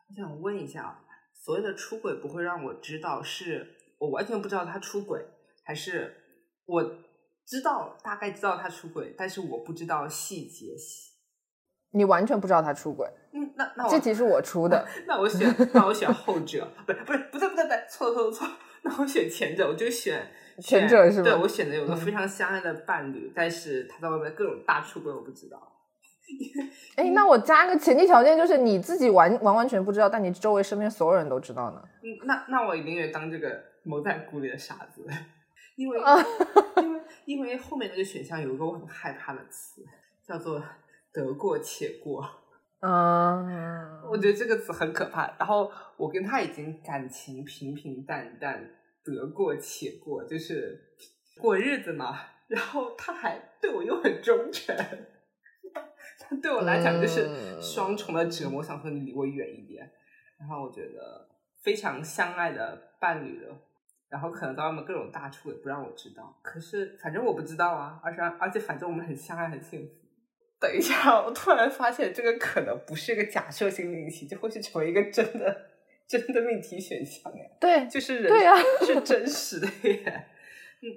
[0.10, 1.00] 我想问一下，
[1.34, 5.26] 所谓的出轨不会让我知道，是我完全不知道他出轨。
[5.63, 6.13] 还是
[6.65, 6.84] 我
[7.46, 10.76] 知道大概知道他出轨，但是我不知道细节。
[11.91, 13.08] 你完全不知道他出轨？
[13.34, 14.86] 嗯，那那这题是我出的。
[15.08, 16.67] 那我选，那我选后者。
[16.86, 18.47] 不是不是不对不对不对，错错错。
[18.84, 20.28] 那我选前者，我就选
[20.62, 21.32] 前者是吧？
[21.32, 25.58] 对，我选择有个非常相爱的伴侣，但是他在外面各种大出轨，我不知道。
[26.95, 31.82] 哎，那我加个前提条件，就是你自己完完完全不知道，但你周围身边所有人都知道呢？
[32.04, 35.06] 嗯，那那我宁愿当这个蒙在鼓里的傻子。
[35.75, 35.97] 因为，
[36.78, 39.82] 因为，因为后面那个选项有一个我很害怕的词，
[40.28, 40.60] 叫做
[41.19, 42.25] “得过且过”。
[42.82, 45.36] 嗯，我觉得这个词很可怕。
[45.38, 48.63] 然后我跟他已经感情平平淡淡，
[49.03, 50.79] 得过且过，就是
[51.41, 52.17] 过日子嘛。
[52.47, 54.75] 然后他还对我又很忠诚，
[56.19, 57.29] 他对我来讲就是
[57.62, 58.63] 双重的折磨。
[58.63, 59.91] 想说你离我远一点。
[60.39, 61.27] 然后我觉得
[61.62, 63.47] 非常相爱的伴侣的。
[64.08, 69.93] 然后可能在外面各种大出轨不让我知道，可是反正我不知道啊，而且而且反正我们很相爱很幸福。
[70.60, 75.67] 等一下， 我突然发现这个可能不是一个假设性命题，就会是成为一个真的
[76.08, 77.45] 真的命题选项呀。
[77.60, 78.54] 对，就是人对呀，
[78.86, 80.26] 是真实的耶。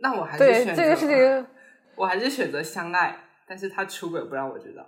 [0.01, 1.47] 那我还是选择这个事情，
[1.97, 4.85] 我还是选择相爱，但是他出轨不让我知道，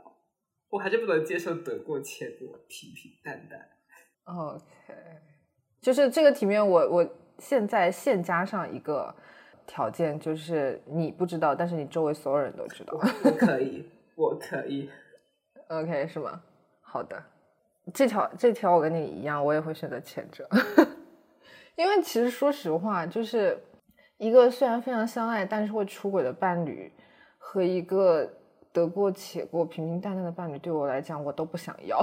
[0.71, 3.61] 我还是不能接受得过且过，平平淡淡。
[4.25, 4.95] OK，
[5.81, 7.21] 就是这个题面，我我。
[7.41, 9.13] 现在现加上一个
[9.67, 12.97] 条件，就是你不知道，但是你周围所有人都知道。
[13.25, 14.90] 我可以，我可以。
[15.68, 16.42] OK，是吗？
[16.83, 17.22] 好的，
[17.92, 20.48] 这条这条我跟你一样，我也会选择前者。
[21.77, 23.59] 因为其实说实话，就是
[24.18, 26.92] 一个虽然非常相爱，但是会出轨的伴侣，
[27.38, 28.31] 和一个
[28.72, 32.00] 得过且过、平平淡淡的伴侣，对我来讲，我都不想要。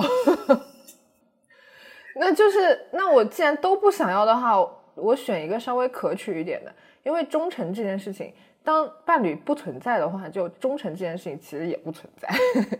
[2.15, 4.77] 那就是，那我既然都不想要的话。
[4.93, 12.29] 我选一个稍微可取一点的，因为忠诚这件事情，当伴侣不存在的话，就忠诚这件事情其实也不存在。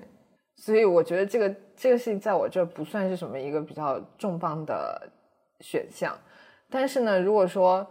[0.57, 5.09] 所以我觉得这个这个事情在我这不算是什么一个比较重磅的
[5.59, 6.17] 选项。
[6.69, 7.85] 但是呢，如果说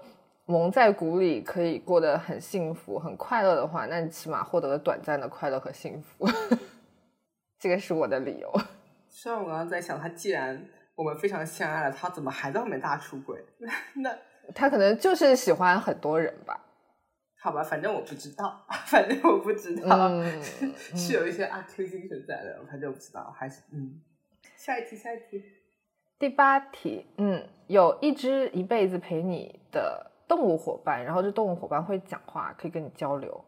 [0.47, 6.27] 蒙在鼓里可以过得很幸福、很快乐的话，那你起码获得了短暂的快乐和幸福。
[7.59, 8.53] 这个是我的理由。
[9.09, 10.65] 虽然我刚刚在想，他既然。
[10.97, 13.43] 我们非常相爱了，他怎么还在外面大出轨？
[13.57, 13.73] 那
[14.03, 14.17] 那
[14.55, 16.61] 他可能就是喜欢很多人吧？
[17.43, 20.11] 好吧，反正我不知道， 反正我不知道，
[20.95, 24.01] 是有一些阿 Q 精神在的，反正我不知道，还是嗯。
[24.57, 25.43] 下一题，下一题，
[26.19, 33.43] 第八题，嗯，有一只一辈子陪你的动物伙伴，然后这动物伙伴会讲话，可以跟你交流，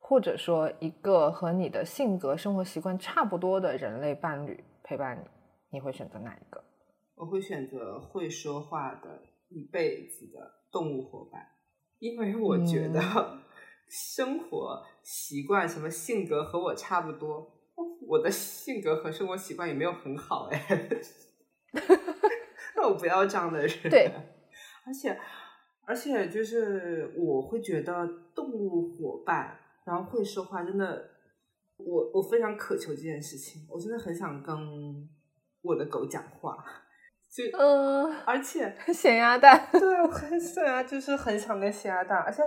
[0.00, 5.28] 或者说一个和你的性格、生活习惯差不多的人类伴侣陪伴你，
[5.70, 6.60] 你会选择哪一个？
[7.14, 10.40] 我会选择会说话的一辈子的
[10.72, 11.40] 动物伙伴，
[11.98, 13.00] 因为我觉得
[13.88, 17.54] 生活习惯、什么性格和我差不多。
[18.06, 20.88] 我的性格和生活习惯也没有很好哎，
[22.74, 23.90] 那我不要这样的人。
[23.90, 24.10] 对，
[24.86, 25.18] 而且
[25.86, 31.10] 而且就是我会觉得动物伙伴，然后会说话，真的，
[31.76, 33.66] 我我非常渴求这件事情。
[33.68, 35.08] 我真的很想跟
[35.62, 36.56] 我的狗讲话。
[37.38, 42.42] 就嗯，而且咸鸭蛋，对，我很想啊，就是很想念咸鸭蛋，而且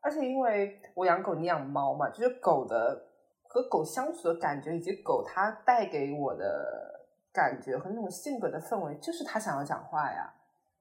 [0.00, 3.06] 而且因为我养狗，你养猫嘛，就是狗的
[3.44, 10.32] 和狗相处的感觉，以及狗它带给我的感觉和那种性格的氛围，就是它想要讲话呀。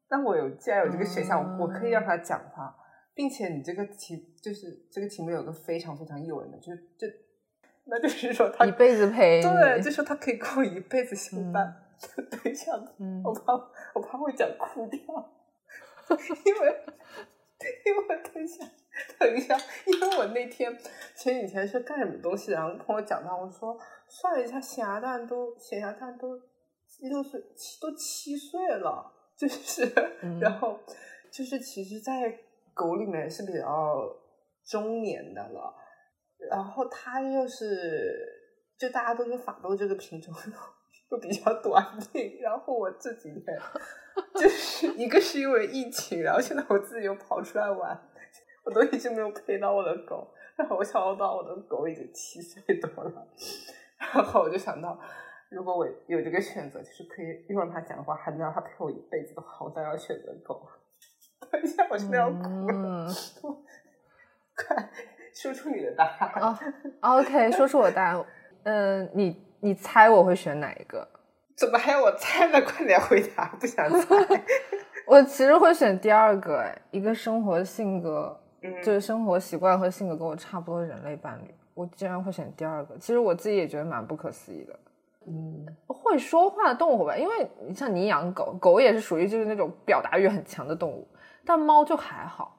[0.09, 2.75] 那我有既然有这个选项，我可以让它讲话，
[3.13, 7.07] 并且你这个题就是这个题目有个非常非常诱人的，就是就
[7.85, 11.84] 那就是说他一辈子陪，对，就说他可以跟我一辈子相伴。
[12.43, 12.77] 对象，
[13.23, 13.53] 我怕
[13.93, 14.99] 我怕会讲哭掉，
[16.45, 16.85] 因为
[17.85, 18.65] 因为等一下
[19.17, 20.77] 等一下，因为我那天
[21.15, 23.77] 前几天是干什么东西，然后跟我讲到，我说
[24.07, 26.35] 算了一下，咸鸭蛋都咸鸭蛋都
[27.09, 29.83] 六岁七都七岁了， 就是，
[30.39, 30.79] 然后
[31.31, 32.39] 就是其实，在
[32.73, 34.09] 狗里面是比较
[34.65, 35.73] 中年的了，
[36.49, 38.13] 然后它又是
[38.77, 40.33] 就大家都是法斗这个品种。
[41.09, 43.43] 又比较短命，然后我这几天
[44.33, 47.95] 就是一个是因为疫情，然后现在我自己又跑出来玩，
[48.63, 53.27] 我都一直没有陪到我的狗，然后我想到我的狗已经七岁多了，
[53.99, 54.99] 然后我就想到，
[55.49, 60.67] 如果我有这个选择，就是可以又让它讲话，还能让它陪我一辈子的话，我当然要选择狗。
[61.51, 63.07] 等一下，我真的要哭了，
[64.57, 64.89] 快
[65.33, 66.59] 说出你的答案啊
[67.01, 68.25] ！OK，说出我的答案，
[68.63, 69.44] 嗯，你。
[69.65, 71.07] 你猜我会选哪一个？
[71.55, 72.61] 怎么还要我猜呢？
[72.61, 74.15] 快点回答，不想猜。
[75.07, 78.39] 我其实会选第二个，哎，一个生活性格，
[78.83, 82.95] 就是生活习惯和性格跟我差不多的人类伴侣，我竟然会选第二个。
[82.99, 84.79] 其实我自己也觉得蛮不可思议的。
[85.25, 91.07] 嗯，会说话的动物吧，因为你像你养狗狗也是属于就是那种表达欲很强的动物，
[91.43, 92.55] 但猫就还好。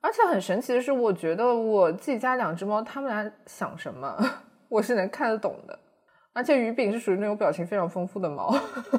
[0.00, 4.18] 而且很神奇的是，我觉得我自己家两只猫，它们俩想什么，
[4.68, 5.78] 我是能看得懂的。
[6.40, 8.50] 而且鱼饼是属于那种表情非常丰富的猫，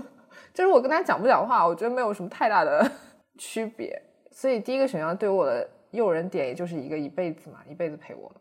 [0.53, 2.87] 就是我跟它讲不讲话，我觉得没有什么太大的
[3.39, 3.99] 区别。
[4.29, 8.31] 所以第一个选项对我的诱人点，也就是一个一辈子嘛，一辈子陪我。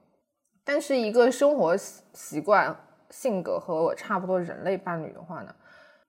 [0.63, 2.77] 但是一个生活习惯、
[3.09, 5.55] 性格和我差不多人类伴侣的话呢，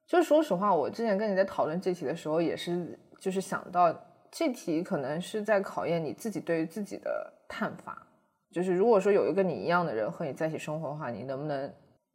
[0.05, 3.95] 就说实话，我之前跟你在讨论这题的时候，也是就是想到
[4.29, 8.05] 这题可能是在考验你自己对于自己的看法。
[8.51, 11.71] 就是如果说有一个你一样的人和你在一起生活的话，你能不能？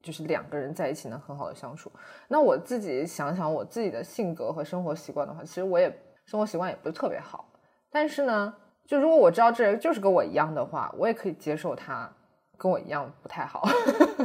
[0.07, 1.91] 就是两个人在一起能很好的相处。
[2.29, 5.93] 那我自己想想，我自己的性格和生活习惯的话，其实我也
[6.27, 7.45] 生活习惯也不是特别好。
[7.91, 8.55] 但是呢，
[8.87, 12.09] 就如果我知道这人就是跟我一样的话，我也可以接受他
[12.57, 13.67] 跟我一样不太好。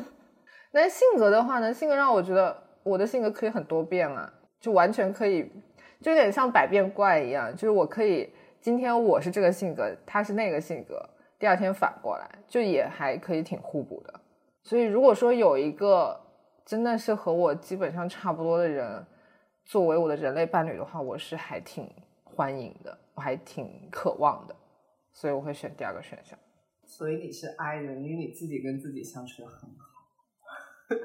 [0.71, 5.51] 那性格的话呢，性格让我觉得我的性格可以很多变啊，就完全可以，
[5.99, 7.51] 就有点像百变怪一样。
[7.51, 11.03] 就是我可以今天我是这个性格，他是那个性格，
[11.39, 14.20] 第二天反过来，就也还可以挺互补的。
[14.63, 16.19] 所以，如果说有一个
[16.65, 19.05] 真的是和我基本上差不多的人
[19.65, 21.89] 作为我的人类伴侣的话，我是还挺
[22.23, 24.55] 欢迎的，我还挺渴望的，
[25.11, 26.37] 所以我会选第二个选项。
[26.85, 29.85] 所以你是 I 人，因为你自己跟自己相处的很好。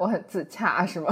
[0.01, 1.09] 我很自洽，是吗？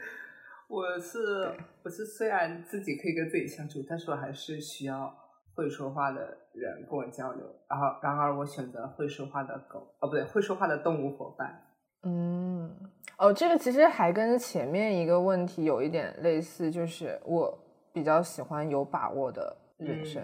[0.68, 5.14] 我是我是虽然自己可以跟自己相处，但是我还是需要
[5.54, 6.20] 会说话的
[6.52, 7.46] 人跟我交流。
[7.68, 11.62] 然后，然而我选择会说话的狗，哦，不对，会说话的动物伙伴。
[12.08, 12.70] 嗯，
[13.18, 17.52] 哦，这个其实还跟前面一个问题有一点类似，就是我
[17.92, 20.22] 比较喜欢有把握的人生。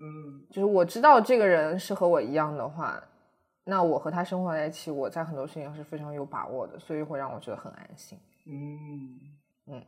[0.00, 2.98] 嗯，就是我知道这个人是和我一样的话，
[3.64, 8.18] 那我和他生活在一起，我在很多事情上是非常有把握的，所以会让我觉得很安心。
[8.46, 9.20] 嗯
[9.66, 9.82] 嗯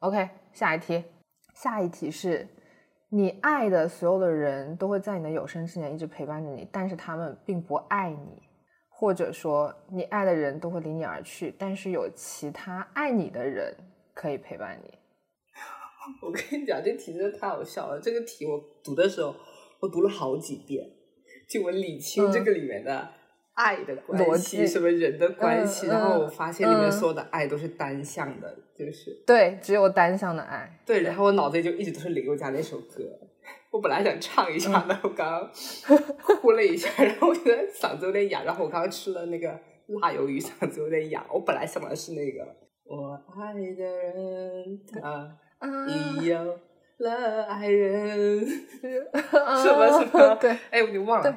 [0.00, 1.04] ，OK，下一题，
[1.54, 2.46] 下一题是
[3.08, 8.42] 你爱的所有的人都会在你的有生之年一直陪伴着你，但是他们并不爱你。
[8.98, 13.76] 或者说，你爱的人都会离你而去，但是有其他爱你的人
[14.14, 14.94] 可以陪伴你。
[16.22, 18.00] 我跟你讲，这题真的太好笑了。
[18.00, 19.34] 这个题我读的时候，
[19.80, 20.88] 我读了好几遍，
[21.46, 23.06] 就我理清这个里面的
[23.52, 25.88] 爱的关系，什么人的关系。
[25.88, 30.80] 然后我发现里面所有的爱都是单向的，就是对，只有单向的爱。
[30.86, 33.04] 对，然后我脑子里就一直都是林宥嘉那首歌。
[33.76, 35.50] 我本来想唱一下的，我刚刚
[36.40, 39.48] 呼了一下， 然后我觉得嗓子有点哑，然后我刚刚吃了那个
[40.00, 41.26] 辣鱿鱼，嗓子有点哑。
[41.30, 42.42] 我本来想的是那个，
[42.84, 45.36] 我爱的人他
[45.86, 46.58] 已有
[46.98, 48.40] 了爱人，
[49.62, 50.34] 什么什么？
[50.40, 51.36] 对，哎，我给忘了。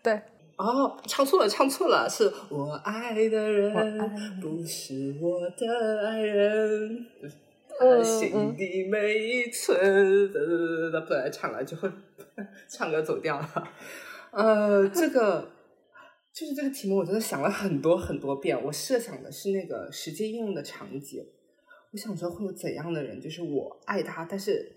[0.00, 0.12] 对，
[0.56, 3.98] 哦，唱错了，唱错了，是我爱的人
[4.40, 7.04] 不是我的爱人。
[8.04, 9.78] 心底每一寸
[10.32, 11.90] 的，本来唱了就会
[12.68, 13.68] 唱歌走调了。
[14.32, 15.50] 呃，这个
[16.32, 18.62] 就是这个题目，我真的想了很多很多遍。
[18.64, 21.24] 我设想的是那个实际应用的场景，
[21.92, 24.70] 我想说会有怎样的人，就是我爱他，但是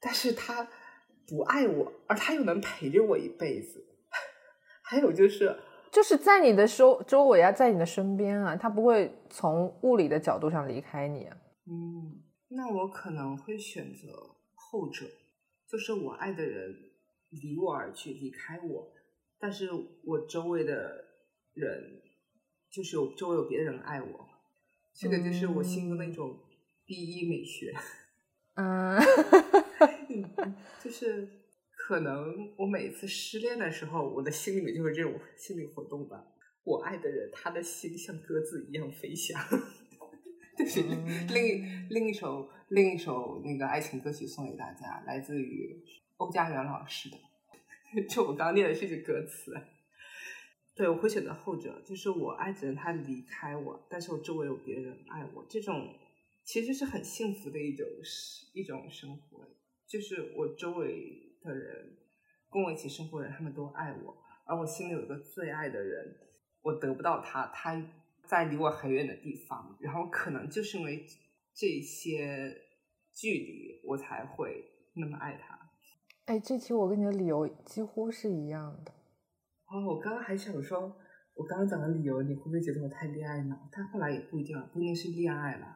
[0.00, 0.68] 但是他
[1.26, 3.84] 不爱我，而他又能陪着我一辈子。
[4.84, 5.56] 还有就是，
[5.90, 11.36] 就是在你的周周围啊，在你的身边啊，他不会从物理的角度上离开你啊。
[11.66, 12.21] 嗯。
[12.54, 15.06] 那我可能会选择后者，
[15.66, 16.90] 就是我爱的人
[17.30, 18.92] 离我而去，离开我，
[19.38, 19.70] 但是
[20.04, 21.04] 我周围的
[21.54, 22.02] 人，
[22.70, 24.28] 就是有周围有别的人爱我，
[24.94, 26.40] 这个就是我心中的一种
[26.84, 27.72] 第一美学。
[28.54, 29.00] 嗯，
[30.82, 31.26] 就是
[31.74, 36.22] 可能我每次失恋的时候，我的心里面就是这种心理活动吧。
[36.64, 39.40] 我爱的人，他的心像鸽子一样飞翔。
[40.62, 40.82] 就 是
[41.28, 45.82] 另一另一首另一首那个爱情歌曲送给大家，来自于
[46.18, 47.16] 欧家园老师的。
[48.08, 49.52] 就我刚念的这句歌词，
[50.74, 55.94] 对我会选择后者，就是我爱的人他离开我，但是我周围有别人爱我，这种
[56.44, 57.86] 其实是很幸福的一种
[58.54, 59.46] 一种生活。
[59.86, 61.98] 就是我周围的人
[62.50, 66.16] 跟我一起生活的人，他们都爱我，而我心里有一个最爱的人，
[66.62, 68.01] 我得不到他，他。
[68.28, 71.04] 在离我很远的地方，然后可能就是因为
[71.54, 72.54] 这些
[73.12, 74.64] 距离，我才会
[74.94, 75.58] 那么爱他。
[76.26, 78.92] 哎，这期我跟你的理由几乎是一样的。
[79.66, 80.80] 哦，我刚刚还想说，
[81.34, 83.68] 我刚刚讲的理由，你会不会觉得我太恋爱脑？
[83.70, 85.66] 但后来也不一定，不一定是恋爱了。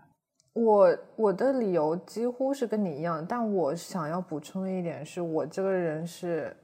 [0.54, 6.56] 我我的理由几乎是跟你一样，但我想要补充的一点是，我这个人是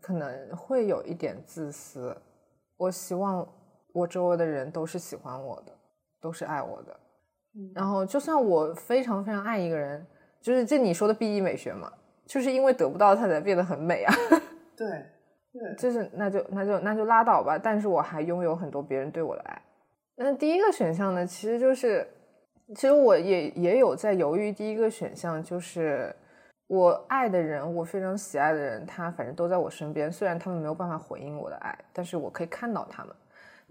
[0.00, 2.16] 可能会有一点自私，
[2.76, 3.44] 我希望。
[3.92, 5.72] 我周围的人都是喜欢我的，
[6.20, 6.96] 都是爱我的。
[7.74, 10.06] 然后，就算我非常非常爱一个人，
[10.40, 11.92] 就是这你说的 B E 美学嘛，
[12.24, 14.14] 就是因为得不到他才变得很美啊。
[14.74, 14.88] 对，
[15.52, 17.58] 对，就是那就那就那就拉倒吧。
[17.58, 19.62] 但是我还拥有很多别人对我的爱。
[20.16, 22.06] 那第一个选项呢，其实就是，
[22.74, 24.50] 其实我也也有在犹豫。
[24.50, 26.14] 第一个选项就是
[26.68, 33.14] 我爱的人，我非常喜爱的人，他反正都在我身边，虽然他们没有办法回应我的爱，但是我可以看到他们。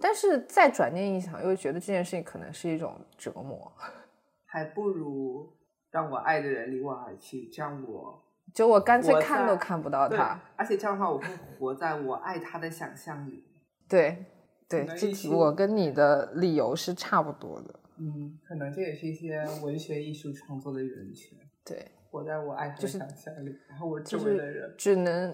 [0.02, 3.72] 但是再转念一想，又觉得这件事情可能是一种折磨，
[4.48, 5.50] 还不如
[5.92, 8.24] 让我爱的人离我而去，这样我
[8.54, 10.42] 就我干脆看都看不到他。
[10.58, 11.28] 而且这样的话，我会
[11.60, 13.46] 活在我爱他的想象里。
[13.88, 14.26] 对
[14.68, 17.80] 对，这我跟你的理由是差不多的。
[17.98, 21.38] 嗯，可能这也是一些文学艺术创作的源泉。
[21.64, 25.32] 对，活在我爱他的想象里，然后我周围的人只能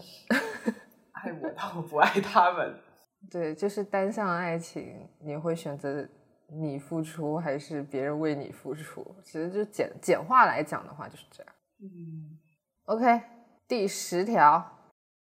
[1.14, 2.76] 爱我，但我不爱他们。
[3.30, 6.08] 对，就是单向爱情，你会选择
[6.48, 9.06] 你付出还是别人为你付出？
[9.24, 11.54] 其实就简简化来讲的话就是这样。
[11.82, 12.38] 嗯
[12.86, 13.22] ，OK，
[13.68, 14.66] 第十条，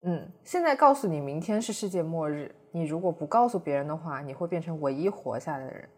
[0.02, 5.88] 嗯，现在告诉你明天是世界末日，你如果不告诉别人的话，你会变成唯一活下来的人，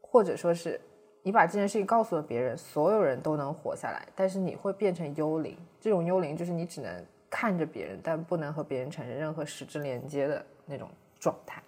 [0.00, 0.80] 或者说是
[1.22, 5.58] 你把这件事情告诉了别人，所有人都能活下来，但是你会变成幽灵。
[5.78, 10.88] 这种幽灵就是你只能看着别人，但不能和别人产生任何实质连接的那种。
[11.20, 11.62] 状态，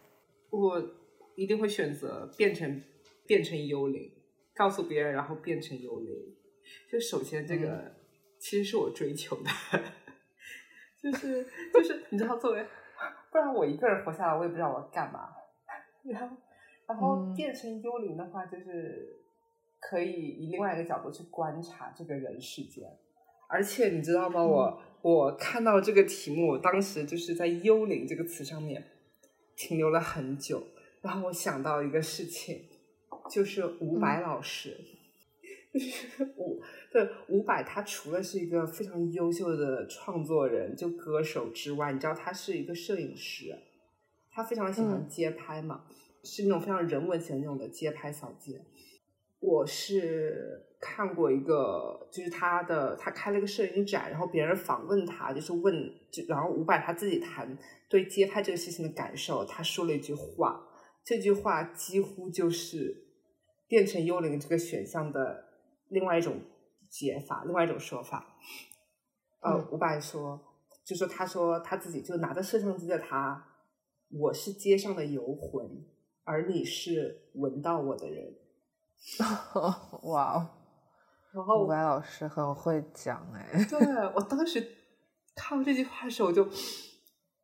[0.50, 0.82] 我
[1.36, 2.82] 一定会选择变成
[3.26, 4.10] 变成幽灵，
[4.54, 6.10] 告诉别人，然后变成幽灵。
[6.90, 7.94] 就首先这个
[8.38, 9.50] 其实是我追求的，
[11.02, 12.66] 就是就是你知道，作为
[13.30, 15.28] 不然我一个人活下来，我也不知道我要干嘛。
[16.04, 16.36] 然后
[16.86, 19.16] 然后变成幽灵的话，就是
[19.80, 22.84] 可以以另外一个角度去观察这个人世间。
[23.48, 24.42] 而且你知道吗？
[24.42, 28.82] 我我看到这个题目，我当时就是在“幽灵”这个词上面。
[29.62, 30.66] 停留了很久，
[31.02, 32.64] 然后我想到一个事情，
[33.30, 34.76] 就是伍佰老师，
[35.72, 36.60] 就是伍
[36.90, 43.56] 对伍佰，他除了是一个非常优秀的创作人，就歌手之外，你知道他是一个摄影师，
[44.32, 45.84] 他非常喜欢街拍嘛，
[46.24, 48.64] 是那种非常人文型那种的街拍小街。
[49.38, 55.72] 我是看过一个，就是他的，他开了一个摄影展，然后别人访问他，就是问，
[56.10, 57.56] 就然后伍佰他自己谈
[57.88, 60.60] 对街拍这个事情的感受，他说了一句话，
[61.04, 63.06] 这句话几乎就是
[63.68, 65.44] 变成幽灵这个选项的
[65.88, 66.40] 另外一种
[66.90, 68.36] 解法，另外一种说法。
[69.40, 70.40] 呃，伍佰说，
[70.84, 73.46] 就说他说他自己就拿着摄像机的他，
[74.10, 75.86] 我是街上的游魂，
[76.24, 78.34] 而你是闻到我的人。
[80.02, 80.61] 哇哦！
[81.34, 83.64] 然后伍佰老师很会讲哎。
[83.68, 83.78] 对
[84.14, 84.60] 我当时
[85.34, 86.46] 看到这句话的时候，我就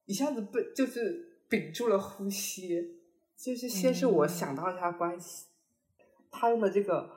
[0.04, 2.98] 一下子被就是屏住了呼吸。
[3.36, 5.46] 就是先是我想到一下关系，
[6.30, 7.08] 他用的这个，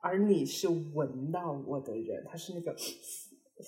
[0.00, 2.74] 而你是闻到我的人，他是那个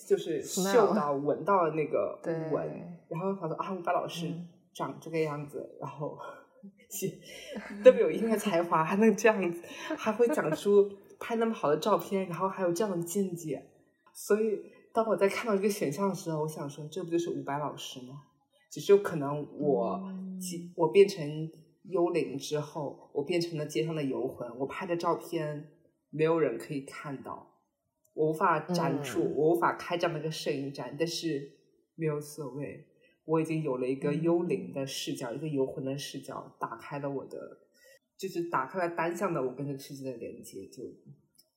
[0.06, 2.20] 就是嗅到闻到那个
[2.52, 2.68] 闻。
[3.08, 4.32] 然后他说啊，伍佰老师
[4.72, 6.18] 长这个样子，然后。
[7.82, 9.62] 特别有音乐才华，还能这样子，
[9.96, 10.90] 还会讲出
[11.20, 13.70] 拍那么好的照片，然后还有这样的见解。
[14.12, 14.60] 所以，
[14.92, 18.22] 当我在看到这个选项的时候，我想说，这不就是伍佰老师吗？
[18.70, 20.02] 只是有可能我，
[20.76, 21.50] 我变成
[21.84, 25.70] 幽灵之后，我变成了街上的游魂，我拍的照片
[26.10, 27.54] 没有人可以看到，
[28.14, 31.52] 我无法展出，嗯我无法开这样的一个摄影展，但是
[31.96, 32.86] 没有所谓，
[33.24, 37.58] 我已经有了一个幽灵的视角，一个游魂的视角，打开了我的，
[38.20, 40.82] 就是打开了单向的我跟这个世界的连接就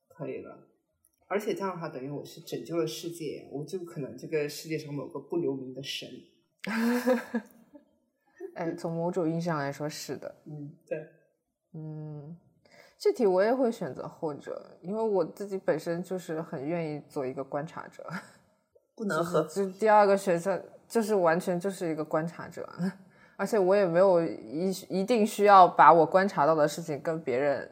[0.08, 0.70] 可以了。
[1.28, 6.10] 而且这样的话，等于我是拯救了世界，我就可能这个世界上某个不留名的神。
[8.56, 10.34] 哎，从某种意义上来说是的。
[10.46, 11.06] 嗯，对，
[11.74, 12.38] 嗯，
[12.98, 18.08] 这题我也会选择后者，因为我自己本身就是很愿意做一个观察者。
[18.96, 22.70] 不能和就第二个选项就是完全就是一个观察者，
[23.36, 27.70] 而且我也没有一一定需要把我观察到的事情跟别人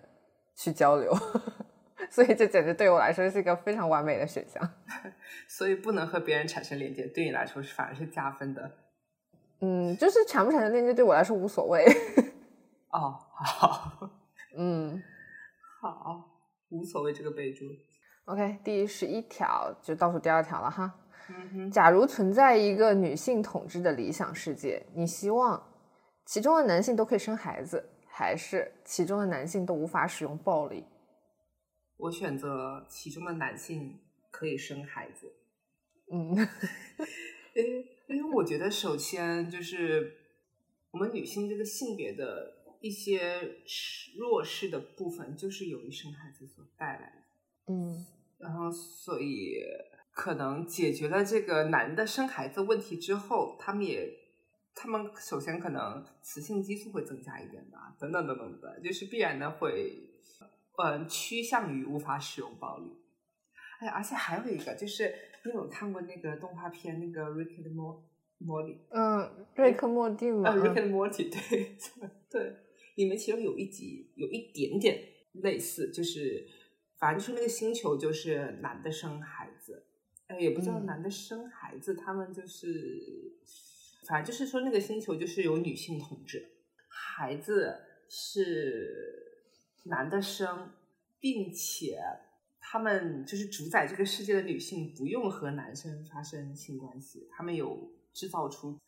[0.55, 1.13] 去交流，
[2.09, 4.61] 所以这简直对我来说是一个非常完美的选项。
[5.47, 8.71] 所以不能和别人产生连接，对你来说是反而是加分的。
[9.59, 11.85] 嗯，就是产不产生链接对我来说无所谓。
[12.89, 14.09] 哦，好，
[14.57, 15.01] 嗯
[15.81, 16.25] 好，
[16.69, 17.65] 无所谓这个备注。
[18.25, 20.93] ，OK，第十一条就倒数第二条了哈。
[21.71, 25.61] 假如存在一个女性统治的理想世界，你希望
[26.25, 30.83] 其中的男性都可以生孩子，还是其中的男性都无法使用暴力？
[31.97, 35.33] 我选择其中的男性可以生孩子，
[36.11, 36.35] 嗯。
[37.53, 40.15] 因为因为我觉得首先就是
[40.91, 43.57] 我们女性这个性别的一些
[44.17, 47.73] 弱势的部分，就是由于生孩子所带来的。
[47.73, 48.05] 嗯。
[48.37, 49.61] 然后所以
[50.13, 54.09] 可能解决了这个男的生孩子问题之后，他们也，
[54.75, 59.93] 他们首先可能雌性激素会增加一点吧，等等等等的，就是必然的会，
[60.83, 62.91] 嗯，趋向于无法使用暴力。
[63.79, 65.13] 哎呀，而且还有一个就是，
[65.45, 68.03] 你有看过那个动画片那个《Rick and Mor-
[68.39, 68.75] Morty》？
[68.89, 71.77] 嗯，瑞克莫蒂嘛，啊，《Rick 嗯 and Morty》对
[72.29, 72.55] 对，
[72.95, 74.99] 里面其中有一集有一点点
[75.33, 76.45] 类似，就是
[76.99, 79.87] 反正就是那个星球就是男的生孩子，
[80.31, 80.85] 呃，也不叫嗯。
[80.85, 83.33] 男的生孩子，他们就是
[84.05, 86.49] 反正就是说那个星球就是由女性统治，
[86.87, 87.77] 孩子
[88.09, 89.41] 是
[89.83, 90.71] 男的生，
[91.19, 91.99] 并且
[92.59, 98.79] 他们就是主宰这个世界的女性不用和男生发生性关系，他们有制造出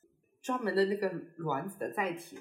[0.42, 2.38] 专门的那个卵子的载体，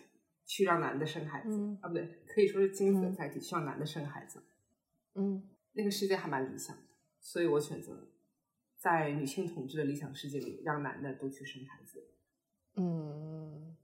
[0.46, 1.78] 去让男的生孩子、嗯。
[1.80, 3.14] 啊，不对，可以说是精子的嗯。
[3.14, 4.42] 载体，去让男的生孩子。
[5.14, 5.48] 嗯。
[5.74, 6.82] 那个世界还蛮理想的，
[7.20, 8.08] 所以我选择
[8.82, 12.02] 在女性统治的理想世界里，让男的都去生孩子。
[12.74, 13.76] 嗯。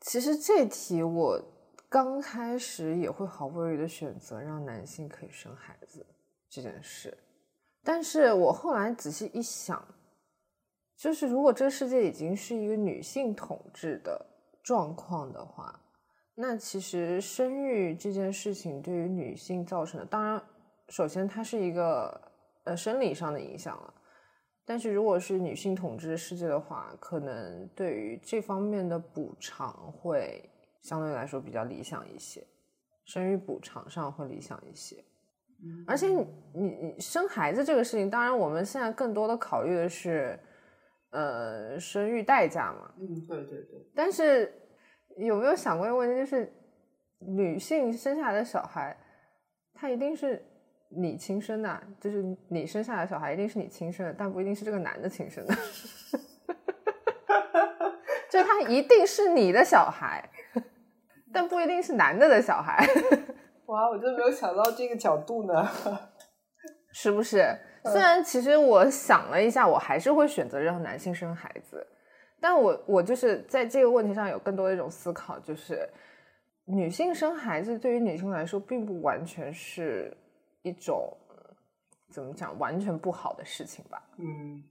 [0.00, 1.42] 其实这题我
[1.88, 6.04] 刚开始也会毫不犹豫的选择让男性可以生孩子
[6.50, 7.16] 这件事，
[7.82, 9.82] 但是我后来仔细一想，
[10.96, 14.24] 就是如果这个世界已经是一个女性统治的
[14.62, 15.80] 状况的话，
[16.34, 20.42] 那其实生育这件事情对于女性造成的，当然，
[20.90, 22.20] 首先它是一个
[22.64, 23.94] 呃生理上的影响了，
[24.64, 30.50] 但是如果是女性统治世界的话，可能对于这方面的补偿会
[30.82, 32.46] 相对来说比较理想一些，
[33.04, 35.02] 生育补偿上会理想一些。
[35.86, 40.38] 而且你你你生孩子这个事情，当然我们现在更多的考虑的是，
[41.08, 42.92] 呃，生育代价嘛。
[42.98, 44.52] 嗯，对对对，但是
[45.16, 46.52] 有没有想过一个问题，就是
[47.18, 48.94] 女性生下来的小孩，
[49.72, 50.44] 她一定是
[50.96, 55.54] 你亲生的啊，就是你生下来的小孩一定是你亲生的，但不一定是这个男的亲生的，
[58.30, 60.28] 就他一定是你的小孩，
[61.32, 62.86] 但不一定是男的的小孩，
[63.66, 65.68] 哇，我真的没有想到这个角度呢。
[66.96, 67.44] 是不是？
[67.86, 71.84] 虽然其实我想了一下，我还是会选择让男性生孩子，
[72.40, 75.88] 但我我就是在这个问题上有更多的一种思考，就是
[76.66, 80.16] 女性生孩子对于女性来说，并不完全是
[80.64, 81.16] 一种
[82.10, 84.02] 怎么讲完全不好的事情吧。
[84.18, 84.64] 嗯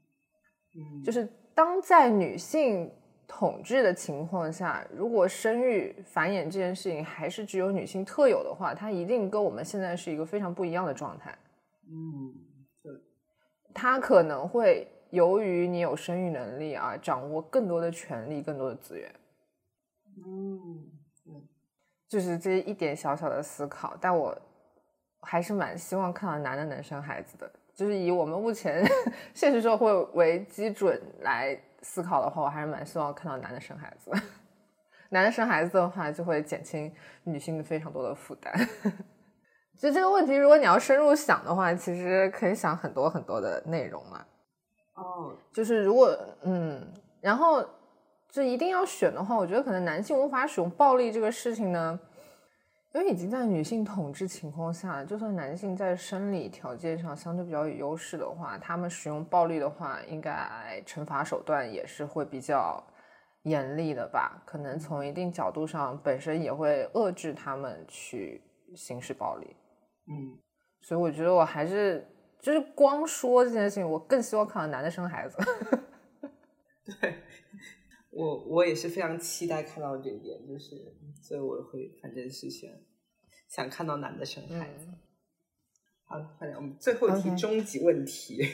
[0.76, 2.92] 嗯，就是当在女性
[3.28, 11.38] 统治的情况下，如果生育繁衍这件事情还是只有女性特有的话，它一定跟我们现在是一个非常不一样的状态。
[11.88, 12.34] 嗯，
[12.82, 12.92] 对，
[13.74, 19.14] 它可能会由于你有生育能力而掌握更多的权利、更多的资源。
[20.26, 20.92] 嗯
[22.08, 24.40] 就是这一点小小的思考，但我
[25.24, 27.50] 还是蛮希望看到男的能生孩子的。
[27.74, 28.86] 就是以我们目前
[29.34, 34.12] 现实社会为基准来思考的话，我还是蛮希望看到男的生孩子。
[35.10, 36.94] 男的生孩子的话，就会减轻
[37.24, 38.54] 女性非常多的负担。
[39.80, 44.24] 就这个问题，如果你要深入想的话，其实可以想很多很多的内容嘛。
[44.94, 46.88] 哦，就是如果嗯，
[47.20, 47.68] 然后
[48.30, 52.00] 就一定要选的话，我觉得可能男性无法使用暴力这个事情呢，
[52.94, 62.84] 因为已经在女性统治情况下，就算男性在生理条件上相对比较有优势的话，他们使用暴力的话，应该惩罚手段也是会比较
[63.44, 64.44] 严厉的吧？
[64.46, 68.40] 可能从一定角度上，本身也会遏制他们去
[68.76, 69.48] 行使暴力。
[70.08, 70.38] 嗯，
[70.82, 72.08] 所以我觉得我还是
[72.40, 75.38] 就是光说这件事情，我更希望看到男的生孩子。
[77.02, 77.16] 对。
[78.16, 80.76] 我我也是非常期待看到这一点，就是
[81.24, 82.70] 所以我会反正是想
[83.48, 84.88] 想看到男的生孩子。
[86.04, 88.46] 好，快点，我们最后一题终极问题。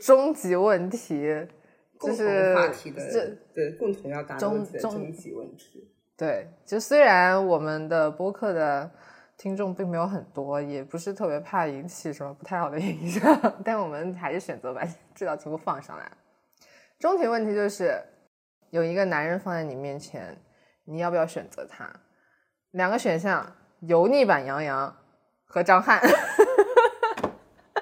[0.00, 1.46] 终极问题
[2.00, 5.94] 就是话题的对共同要答的终极问题。
[6.16, 8.90] 对，就虽然我们的播客的
[9.36, 13.22] 听众并没有很多，也不是特别怕引起什么不太好的影响，
[13.64, 14.84] 但我们还是选择把
[15.14, 16.10] 这道题目放上来。
[16.98, 18.02] 终极问题就是。
[18.70, 20.36] 有一个男人放在你面前，
[20.86, 21.90] 你要不要选择他？
[22.70, 24.96] 两个选项：油腻版杨洋
[25.44, 26.00] 和张翰。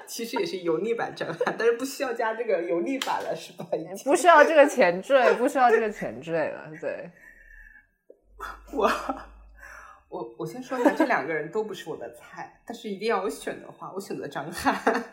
[0.05, 3.65] 其实也是油腻版张翰，但是不需要加这个油腻版了，是吧？
[4.05, 6.69] 不需要这个前缀，不需要这个前缀了。
[6.79, 7.09] 对，
[8.73, 8.91] 我
[10.09, 14.75] 我我先说一下，这两个人都不是我的菜，但是一定要我选的话，我选择张翰。
[14.75, 15.09] 啊？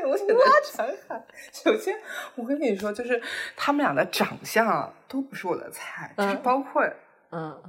[0.00, 0.34] 对，我选择
[0.74, 1.26] 张翰。
[1.52, 1.94] 首先，
[2.34, 3.20] 我跟你说，就是
[3.54, 6.82] 他们俩的长相都不是我的菜，就是包括
[7.30, 7.62] 嗯，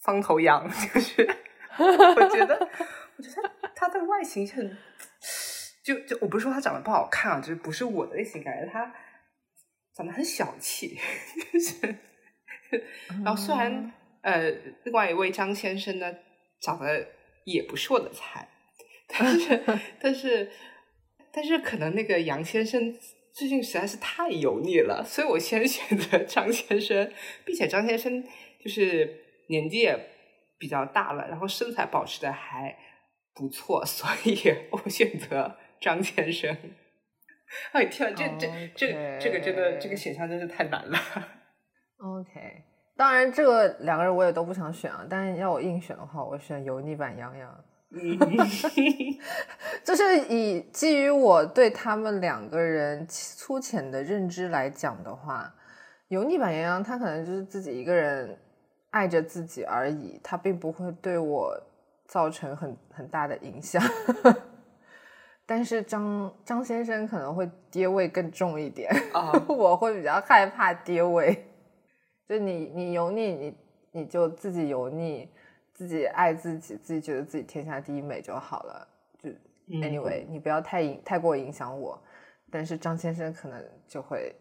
[0.00, 1.28] 方头羊， 就是
[1.78, 2.68] 我觉得，
[3.16, 4.76] 我觉得他的外形很，
[5.82, 8.94] 就就我不是说他长得不好看啊，就是不是我的类型，感觉他
[9.94, 10.96] 长得很小气。
[11.52, 11.96] 就是
[13.24, 13.92] 然后虽然
[14.22, 14.50] 呃，
[14.84, 16.14] 另外一位张先生呢，
[16.60, 17.04] 长得
[17.44, 18.48] 也不是我的菜。
[19.10, 19.64] 但是，
[19.98, 20.50] 但是，
[21.40, 22.92] 但是，可能那个杨先生
[23.32, 27.12] 最近实在是太油腻了，所以我先选择张先生，
[27.44, 28.24] 并且张先生
[28.58, 29.96] 就是年纪也
[30.58, 32.76] 比较大了，然后身材保持的还
[33.36, 34.36] 不错，所以
[34.72, 36.56] 我选择张先生。
[37.70, 40.98] 哎天，这这这这个真的这个选项真是太难了。
[41.98, 42.64] OK，
[42.96, 47.64] 当然这个两个人我也都不想选啊，但是要我硬选的话，我选油腻版杨洋。
[47.90, 48.18] 嗯，
[49.82, 55.54] 就是以基于我对他们两个人粗浅的认知来讲的话，
[56.08, 58.38] 油腻版杨洋他可能就是自己一个人
[58.90, 61.58] 爱着自己而已，他并不会对我
[62.06, 63.82] 造成很很大的影响。
[65.46, 71.46] 但是张张先生可能会跌位更重一点啊， 我会比较害怕跌位。
[72.28, 73.56] 就你你油腻，你
[73.92, 75.26] 你就自己油腻。
[75.78, 78.88] 自己爱自己，自己觉得自己天下第一美就好了。
[79.22, 79.30] 就
[79.68, 82.02] anyway，你不要太影太过影响我。
[82.50, 84.34] 但是张先生可能就会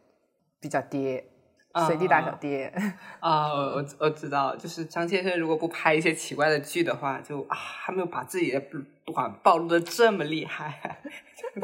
[0.59, 1.23] 比较爹，
[1.85, 2.73] 随地大小爹
[3.21, 3.53] 啊。
[3.53, 8.59] 我我知道，就是张先生如果不拍一些奇怪的剧的话，就啊还没有把自己的
[9.05, 10.99] 短暴露的这么厉害，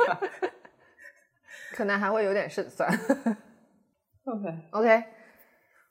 [1.74, 2.88] 可能还会有点胜算。
[4.26, 5.03] OK OK。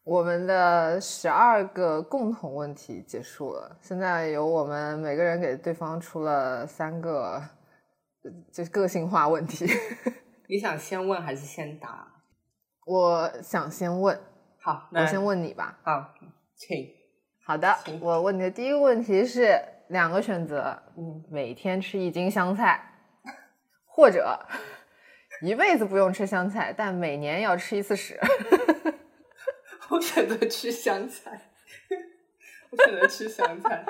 [0.05, 7.41] 我们的十二个共同问题结束了，现在由我们每个人给对方出了三个，
[8.53, 9.65] 就是个性化问题。
[10.49, 12.07] 你想先问还是先答？
[12.85, 14.19] 我想先问。
[14.61, 15.79] 好，我先问你吧。
[15.85, 16.13] 好，
[16.57, 16.89] 请。
[17.47, 19.57] 好的，我问你的第一个问题是
[19.89, 22.81] 两个选择：嗯，每天吃一斤香菜，
[23.87, 24.37] 或者
[25.43, 28.19] 一辈子不用吃香菜，但每年要吃一次屎。
[29.93, 31.39] 我选择吃香菜，
[32.71, 33.85] 我选择吃香菜，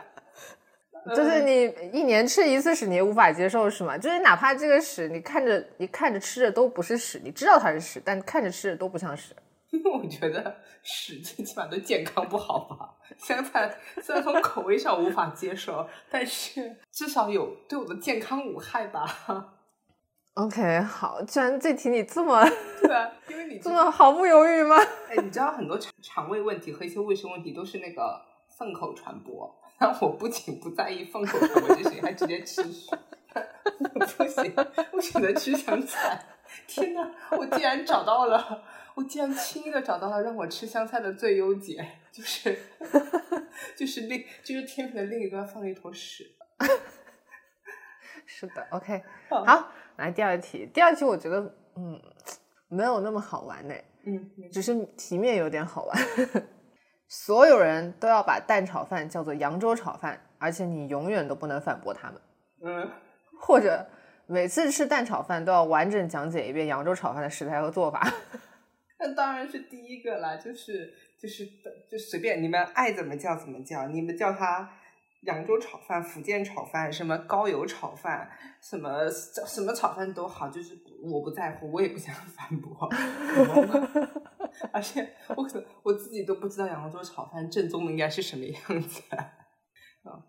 [1.14, 3.96] 就是你一年吃一次屎你也无法接受是吗？
[3.96, 9.34] 就是哪怕这个屎你看着你看着吃着都不是屎，你知道它是屎，但看着吃着都不像屎。
[9.70, 12.94] 因 为我觉得屎最起码对健康不好吧。
[13.16, 19.54] 香菜虽然从口味上无法接受，但是至少有对我的健康无害吧。
[20.34, 22.42] OK，好，居然这题你这么
[22.80, 24.76] 对啊，因为你这么毫不犹豫吗？
[25.10, 28.18] 哎，你知道很多肠肠胃问题和一些卫生问题都是那个
[28.48, 32.96] 粪口传播，那我不仅不在意粪口传播这些，还直接吃屎，
[33.92, 34.54] 不行，
[34.92, 36.24] 我选择吃香菜。
[36.66, 38.62] 天呐，我竟然找到了，
[38.94, 42.58] 我竟然轻易的找到了让我吃香菜的最优解，就是
[43.76, 46.30] 就是另就是天平的另一端放了一坨屎。
[48.42, 49.70] 是的，OK，好。
[49.96, 51.38] 来第二题，第二题我觉得
[51.76, 52.00] 嗯
[52.66, 53.74] 没有那么好玩呢，
[54.04, 55.96] 嗯，只是题面有点好玩。
[57.06, 62.20] 所有人都要把蛋炒饭叫做扬州炒饭，而且你永远都不能反驳他们。
[62.64, 62.90] 嗯，
[63.40, 63.86] 或者
[64.26, 68.04] 每次吃蛋炒饭都要完整讲解一遍扬州炒饭的食材和做法。
[68.98, 71.46] 那当然是第一个啦，就是就是
[71.88, 74.68] 就随便你们爱怎么叫怎么叫，你们叫它
[75.22, 78.28] 扬州炒饭、福建炒饭、什么高油炒饭、
[78.60, 82.88] 什么什么炒饭都好，就是我不在乎，我也不想反驳。
[84.72, 89.02] 而且我可能我自己都不知道扬州炒饭正宗的应该是什么样子。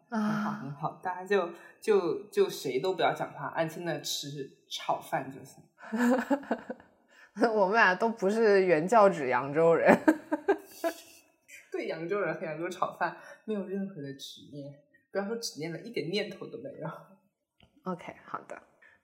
[0.10, 1.50] 啊，很好很好，大家就
[1.82, 4.28] 就就谁都不要讲话，安心的吃
[4.70, 5.64] 炒饭就行。
[7.52, 9.91] 我们俩都不是原教旨扬州人，
[11.74, 14.71] 对扬州人和扬州炒饭没有任何的执念，
[15.11, 16.88] 不要说执念了，一点念头都没有。
[17.91, 18.55] OK，好的，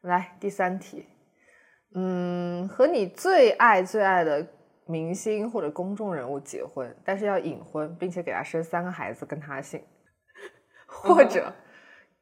[0.01, 1.03] 来第三题，
[1.95, 4.47] 嗯，和你最爱最爱的
[4.85, 9.83] 明星或者公众人物结婚，但是要隐婚，并且给他生三个孩子跟他姓。
[10.85, 11.51] 或者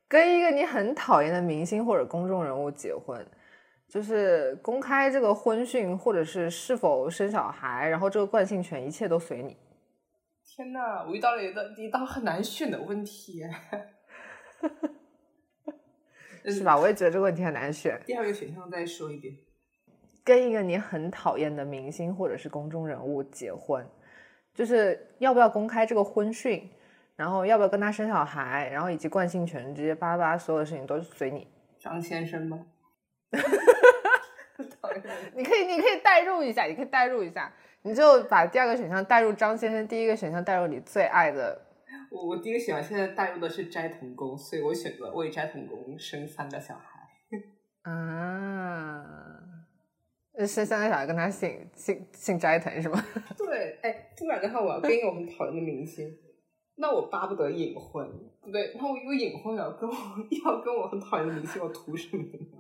[0.08, 3.26] 跟一个你很讨厌的明星或者公众人物结婚，
[3.90, 9.58] 就是公开这个婚讯，或者是是否生小孩，然后这个惯性权一切都随你。
[10.58, 13.44] 天呐，我遇到了一道一道很难选的问题，
[16.46, 16.76] 是吧？
[16.76, 18.02] 我也觉得这个问题很难选。
[18.08, 19.38] 第二个选项再说一遍，
[20.24, 23.86] 跟一个你很讨厌的明星或者是公众人物结婚，
[24.56, 26.68] 就是要不要公开这个婚讯？
[27.16, 28.68] 然后要不要跟他生小孩？
[28.74, 31.48] 然后以及惯性权这些巴拉巴拉所有的事情都随你。
[31.78, 32.66] 张先生吗？
[35.36, 37.54] 你可以，你可以代入一下，你可以代入一下，
[37.88, 41.62] 你就把第二个选项带入张先生，第一个选项带入你最爱的。
[42.12, 47.00] 我我第一个选项现在带入的是斋藤工，所以我选择为斋藤工生三个小孩。
[47.84, 49.02] 啊，
[50.46, 53.02] 生三个小孩跟他姓姓姓斋藤是吗？
[53.38, 56.14] 对，哎，不然的话我要跟一个我很讨厌的明星。
[56.76, 58.06] 那我巴不得隐婚，
[58.42, 59.96] 不对，然后我有隐婚了，跟我
[60.46, 62.57] 要跟我很讨厌的明星，我图什么呢？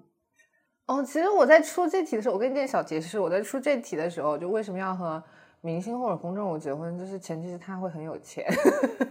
[0.88, 5.21] 哦，其实我在出这题的时候，我跟你点小解释，我在出这题的时候，就为什么要和
[5.61, 8.45] 明星或者公众人物结婚，就是前提是他会很有钱。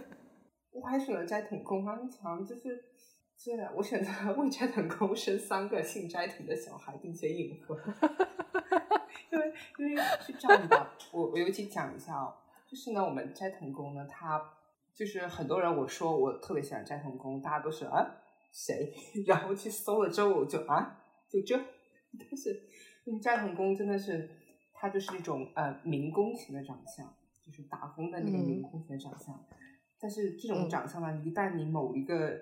[0.73, 2.83] 我还选了斋藤工安强，就是
[3.37, 7.77] 这样，我选择为斋藤工生三个姓斋藤的小孩，并且隐婚。
[9.31, 12.33] 因为因为是这样的，我我尤其讲一下哦，
[12.67, 14.53] 就是呢，我们斋藤工呢，他。
[14.95, 18.03] 就是很多人我说我特别喜欢斋藤工，大家都是啊
[18.51, 18.91] 谁？
[19.27, 20.97] 然后去搜了之后我就啊
[21.29, 21.57] 就这，
[22.19, 22.69] 但是
[23.21, 24.29] 斋藤工真的是
[24.73, 27.13] 他就是那种呃民工型的长相，
[27.45, 29.45] 就是打工的那个民工型的长相。
[29.99, 32.39] 但是这种长相呢，一旦你某一个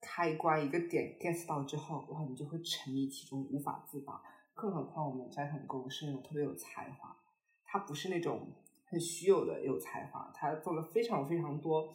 [0.00, 4.20] 开关一个点 get 到之后，然后，你就会沉迷其中无法自拔。
[4.54, 7.16] 更何况我们斋藤工是那种特别有才华，
[7.64, 8.52] 他不是那种。
[8.90, 11.92] 很虚有的有才华，他做了非常非常多，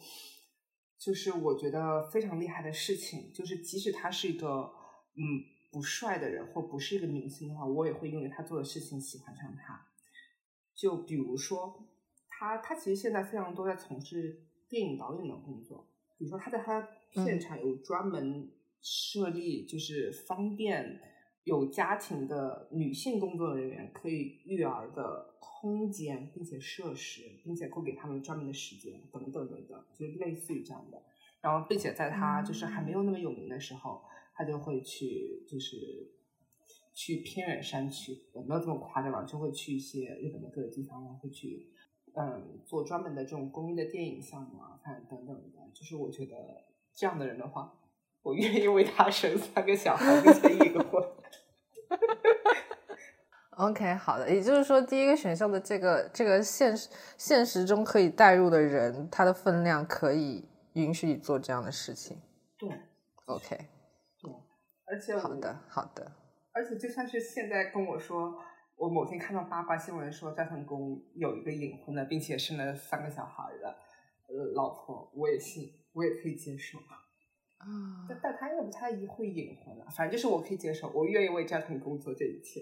[0.96, 3.32] 就是我觉得非常厉害的事情。
[3.32, 4.48] 就是即使他是一个
[5.16, 5.42] 嗯
[5.74, 9.88] 不帅的人，或不是一个明星的话，我也会因为他做的事情喜欢上他。
[10.76, 11.88] 就比如说，
[12.28, 15.88] 他他其实现在非常多在从事电影导演的工作。
[16.16, 18.48] 比如说，他在他片场有专门
[18.80, 21.00] 设立，就是方便
[21.42, 25.34] 有家庭的女性工作人员可以育儿的。
[25.64, 31.02] 空间，并且设施，并且会给他们专门的时间，等等等等，就类似于这样的。
[31.40, 34.02] 然后，并且在他就是还没有那么有名的时候，
[34.34, 35.76] 他就会去，就是
[36.92, 41.70] 去偏远山区，没有这么夸张吧，就会去一些日本的各个地方，会去，
[42.14, 45.58] 嗯，做专门的这种公益的电影项目啊，反正等等的。
[45.72, 46.36] 就是我觉得
[46.94, 47.72] 这样的人的话，
[48.22, 51.02] 我愿意为他生三个小孩，并且一个婚。
[53.56, 62.20] OK，好的，也就是说，第一个选项的这个这个现实现实中可以带入的人，他的分量可以允许你做这样的事情。
[62.58, 62.68] 对
[63.26, 63.66] ，OK，对，
[64.94, 66.12] 而且好的，好的，
[66.52, 68.32] 而且就算是现在跟我说，
[68.76, 73.68] 我某天看到八卦新闻说斋藤工有一个隐婚的，并且生了三个小孩的
[74.28, 77.02] 呃老婆，我也信，我也可以接受啊。
[78.08, 82.60] 但但他又不太会隐婚了，反正就是我可以接受，我愿意为家庭工作这一切。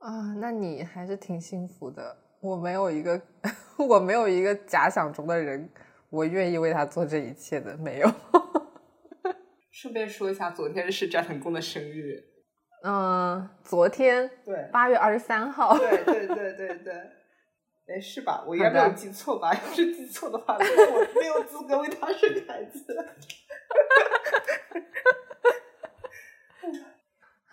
[0.00, 2.14] 啊，那你还是挺幸福的。
[2.42, 3.22] 我没有一个，
[3.88, 5.66] 我没有一个假想中的人，
[6.10, 8.10] 我愿意为他做这一切的，没有。
[9.84, 12.18] 顺便说一下，昨天是斋藤工的生日。
[12.84, 15.76] 嗯，昨天对，八月二十三号。
[15.76, 16.94] 对对对对对，
[17.86, 18.42] 哎，是吧？
[18.48, 19.52] 我应该没有记错吧？
[19.52, 22.96] 要是记错的话，那我没有资格为他生孩子。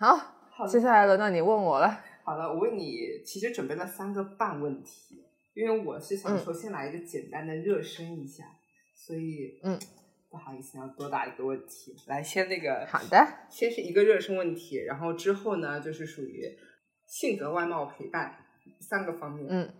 [0.00, 2.00] 好，接下来轮到你问我了。
[2.24, 5.22] 好了，我为你其实准备了三个半问题，
[5.52, 8.44] 因为我是想说先来一个简单的热身一下，
[8.94, 9.78] 所以嗯，
[10.32, 11.94] 不好意思，要多打一个问题。
[12.06, 16.58] 来，先那个好的，先是一个热身问题，然后之后呢就是属于
[17.06, 18.34] 性格、外貌、陪伴
[18.80, 19.46] 三个方面。
[19.50, 19.74] 嗯，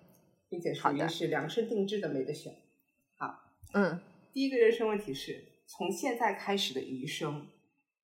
[0.51, 2.53] 并且属于是量身定制的，没得选。
[3.17, 3.35] 好，
[3.73, 3.99] 嗯，
[4.35, 7.49] 第一个热身问题是从现在开始的余生，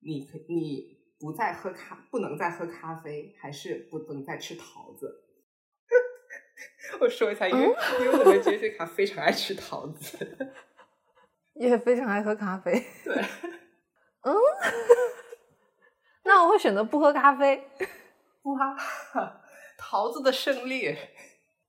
[0.01, 5.25] 你可你不再喝咖，不能再喝咖啡，还是不能再吃桃子？
[6.99, 7.63] 我说一下，因为
[8.01, 10.55] 因为我们杰西卡非常爱吃桃子，
[11.59, 12.73] 也非常爱喝咖啡。
[13.05, 13.15] 对，
[14.23, 14.35] 嗯，
[16.25, 17.63] 那我会选择不喝咖啡。
[18.43, 18.77] 哇，
[19.77, 20.97] 桃子的胜利！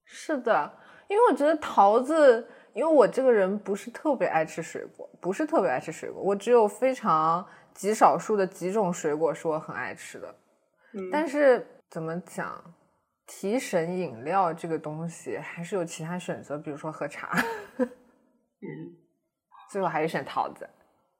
[0.05, 0.71] 是的，
[1.07, 10.35] 因为我觉得桃子，因为我这个人不是特别爱吃水果，不是特别爱吃水果，我只有非常极少数的几种水果是我很爱吃的。
[10.93, 12.63] 嗯但是怎么讲，
[13.27, 17.29] 提神饮料这个东西还是有其他选择，比如说喝茶，
[17.77, 18.97] 嗯，
[19.71, 20.69] 所以我还是选桃子。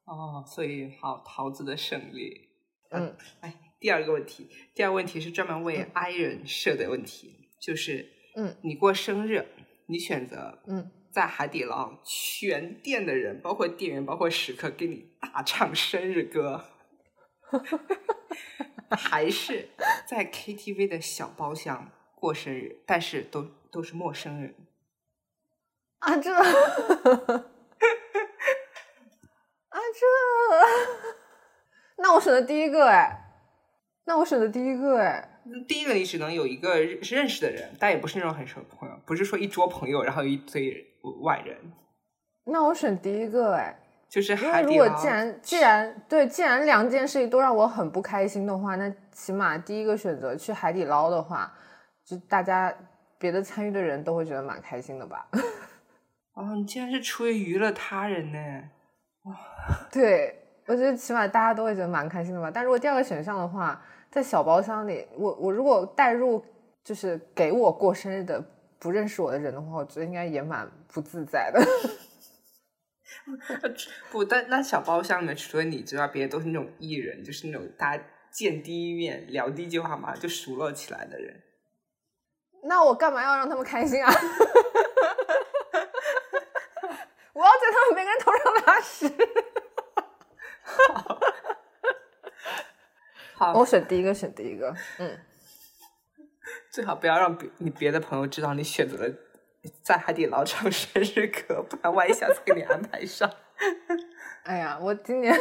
[0.06, 2.50] 哦，所以好，桃子的胜利。
[2.92, 9.46] 嗯，哎，第二个问题，第二个问题是专门为 I 人设的问题，就是，嗯，你过生日，
[9.86, 16.66] 你选择，嗯，在海底捞全店的人，包括店员，包括食客，给你大唱生日歌，
[18.90, 19.70] 还是
[20.08, 24.56] 在 KTV 的小包厢过生日，但是都都是陌生人？
[26.00, 27.46] 啊这，啊
[29.94, 30.06] 这，
[32.02, 33.10] 那我选的第一个哎，
[34.06, 40.86] 那我选的第一个哎，第一个你只能有一个认认识的人，但也不是那种很熟的朋友，不是说一桌朋友，然后一堆
[41.22, 41.58] 外人，
[42.46, 43.80] 那我选第一个哎，
[44.10, 44.90] 就是因为如果。
[44.98, 51.54] 既然既然对，既然两件事情都让我很不开心的话，那起码第一个选择去海底捞的话，
[52.06, 52.74] 就大家
[53.18, 55.28] 别的参与的人都会觉得蛮开心的吧？
[56.34, 58.64] 哦，你竟然是出于娱乐他人呢？
[59.92, 62.50] 对，我觉得起码大家都会觉得蛮开心的吧。
[62.54, 66.44] 但如果第二个选项的话，在小包厢里，我我如果带入
[66.84, 68.44] 就是给我过生日的
[68.80, 71.62] 不认识我的人的话，我觉得应该也蛮不自在的。
[74.12, 81.44] 不，但那小包厢里面除了你之外，别的都是那种艺人，就是那种大家见第一面、聊第一句话嘛就熟络起来的人。
[82.64, 84.12] 那我干嘛要让他们开心啊？
[87.34, 89.08] 我要在他们每个人头上拉屎。
[93.36, 94.76] 好，我选第一个，选第一个。
[94.98, 95.18] 嗯，
[96.72, 99.14] 最好不要让别你别的朋友知道你选择了
[99.82, 103.30] 在海底捞唱生日歌，不然万一下次给你安排上。
[104.44, 105.38] 哎呀，我今年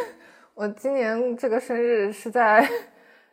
[0.55, 2.69] 我今年这个生日是在，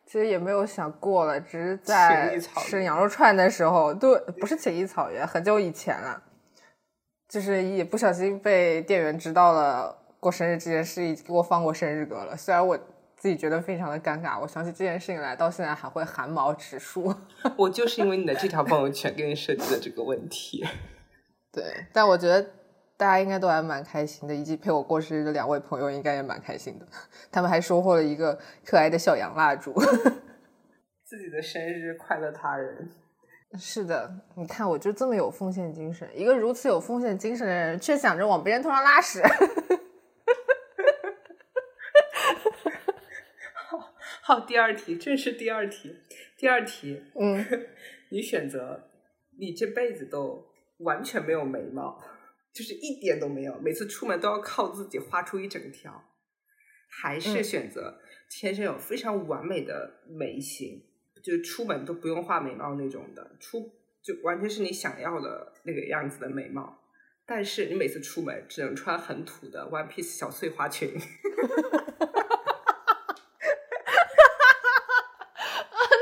[0.05, 6.21] 其实也没有想过了，只是在吃羊肉串的时候，对，不是情谊草原，很久以前了，
[7.27, 12.35] 就是也不小心被店员知道了过生日这件事，已经给我放过生日歌了。
[12.35, 12.75] 虽然我
[13.15, 17.13] 自己觉得非常的尴尬，我想起这件事情来，到现在还会汗毛直竖。
[17.55, 20.65] 我就是因为你的这条朋友圈给你设计的这个问题。
[21.53, 22.41] 对，但我觉得
[22.97, 26.87] 大家应该都还蛮开心的，以及陪我过生日的两位朋友应该也蛮开心的，
[27.31, 29.71] 他们还收获了一个可爱的小羊蜡烛。
[31.05, 32.89] 自己的生日快乐他人。
[33.59, 39.21] 是的，你看我就这么有奉献精神，一个如此有奉献精神的人，却想着往别人头上拉屎。
[44.27, 45.97] 好，第二题，这是第二题。
[46.35, 47.45] 第二题，嗯，
[48.09, 48.89] 你选择
[49.37, 50.47] 你这辈子都
[50.79, 52.03] 完全没有眉毛，
[52.51, 56.03] 就是一点都没有，每次出门都要靠自己画出一整条，
[56.89, 60.83] 还是嗯选择天生有非常完美的眉形，
[61.23, 66.81] 就是出门都不用画眉毛那种的，出就完全是你想要的那个样子的眉毛，
[67.27, 70.95] 但是你每次出门只能穿很土的 one piece 小碎花裙。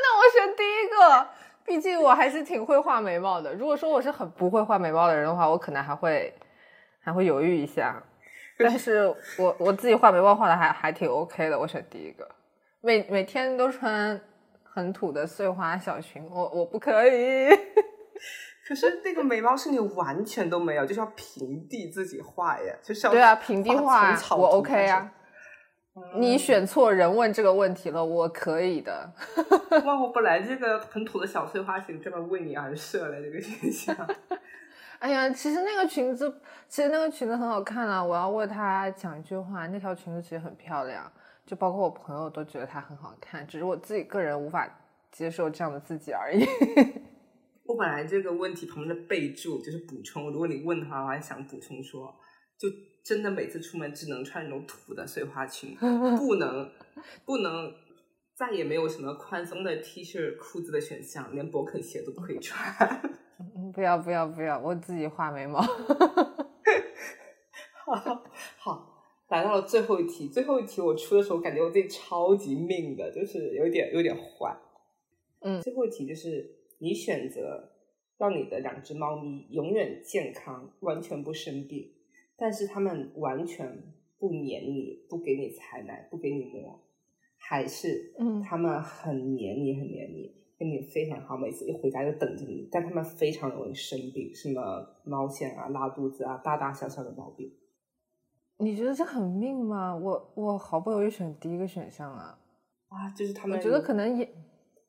[0.06, 1.30] 那我选第一个，
[1.74, 3.52] 毕竟我还是挺会画眉毛的。
[3.52, 6.32] 如果说我是很不会画眉毛的人的话，我可能还会
[7.00, 8.00] 还会犹豫一下。
[8.60, 9.08] 但是
[9.40, 12.30] 我我自己画眉毛画的还还挺 OK 的，我选第一个。
[12.82, 14.22] 每每天都穿
[14.62, 17.50] 很土的碎花小裙，我我不可以。
[18.68, 25.12] 可是那个眉毛是你完全都没有，就是要平地自己画呀，就是要对啊，平地画画我 OK 啊。
[26.16, 29.14] 你选错人问这个问题了，我可以的。
[29.86, 33.96] 哇，我本来这个很土的小碎花裙专门为你而设了这个形象。
[34.98, 38.04] 哎呀，其实那个裙子，其实那个裙子很好看啊！
[38.04, 41.12] 我要为它讲一句话，那条裙子其实很漂亮，
[41.46, 44.68] 就包括我朋友都觉得它很好看，只是我自己个人无法
[45.12, 46.48] 接受这样的自己而已。
[47.66, 52.16] 我本来这个问题旁边的备注就是补充，如果你问的话，我还想补充说，
[52.58, 52.70] 就
[53.04, 55.76] 真的每次出门只能穿那种土的碎花裙，
[56.18, 56.72] 不能
[57.26, 57.74] 不能
[58.36, 63.02] 再也没有什么宽松的 T 恤、裤子的选项，连勃肯鞋都不可以穿。
[63.74, 65.60] 不要不要不要，我自己画眉毛。
[67.86, 68.24] 好，
[68.58, 70.30] 好，来到了最后一题。
[70.30, 74.58] 最后一题我出的时候，感觉我自己超级命的，就是有点有点坏。
[75.42, 76.50] 嗯，最后一题就是
[76.80, 77.70] 你选择
[78.18, 81.92] 让你的两只猫咪永远健康，完全不生病，
[82.38, 83.68] 但是他们完全
[84.20, 86.80] 不黏你，不给你采奶，不给你摸，
[87.38, 94.62] 还是嗯他们很黏你，很黏你，跟你非常好，每次一回家就等着你，但他们非常容易生病，什么
[95.04, 97.52] 猫癣啊、拉肚子啊，大大小小的毛病。
[98.58, 99.96] 你觉得这很命吗？
[99.96, 102.40] 我我毫不犹豫选第一个选项啊。
[102.88, 104.30] 啊，就是他们，我觉得可能也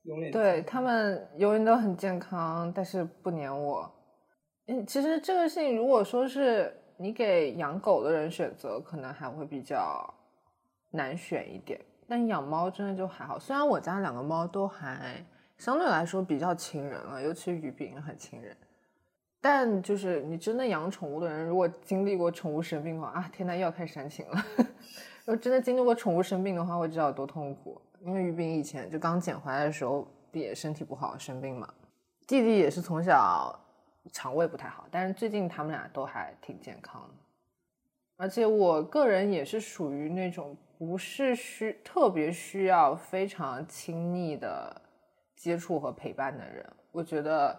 [0.03, 3.91] 永远对他们永远都很健康，但是不粘我。
[4.67, 10.13] 嗯，其实这个事情如果说是你给养狗的人选择，可能还会比较
[10.91, 11.81] 难选一点。
[12.07, 15.25] 但养猫真的就还好，虽然我家两个猫都还
[15.59, 18.57] 相对来说比较亲人了，尤其是鱼饼很亲人。
[19.41, 24.45] 但就是你真的养宠物的人，如果经历过宠物生病的话，啊天呐，又要开始煽情了。
[25.25, 27.81] 如果真的经历过宠物生病的话，会知道有多痛苦。
[28.01, 31.67] 因为鱼饼以前就刚捡回来的时候也身体不好生病嘛，
[32.27, 33.59] 弟弟也是从小
[34.13, 37.15] 肠胃不太好，但是最近他们俩都还挺健康的。
[38.17, 44.81] 而且我个人也是属于那种不是需特别需要非常亲密的
[45.35, 47.59] 接触和陪伴的人，我觉得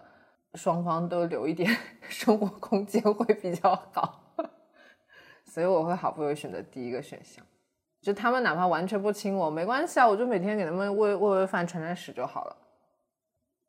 [0.54, 1.70] 双方都留一点
[2.08, 4.24] 生活空间会比较好，
[5.44, 7.46] 所以我会好不容易选择第一个选项。
[8.02, 12.56] 就他们哪怕完全不亲我，没关系啊，我就每天给他们喂喂喂饭、传传屎就好了，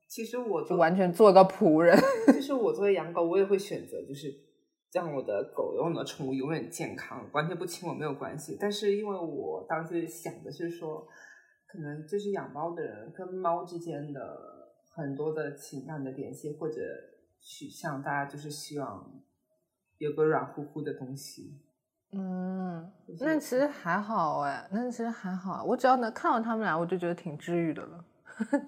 [0.08, 1.98] 其实我就完全做个仆人。
[2.28, 4.32] 就是我作为养狗，我也会选择，就是
[4.92, 8.56] 让我的狗、让我的宠物永远健康，完全不亲我没有关系。
[8.60, 11.06] 但是因为我当时想的是说，
[11.66, 14.20] 可能就是养猫的人跟猫之间的
[14.94, 16.80] 很多的情感的联系或者
[17.40, 19.12] 取向，大家就是希望
[19.98, 21.62] 有个软乎乎的东西。
[22.12, 22.90] 嗯，
[23.20, 28.04] 那其实还好哎，那其实还好，我只要能看到他们俩，我就觉得挺治愈的了。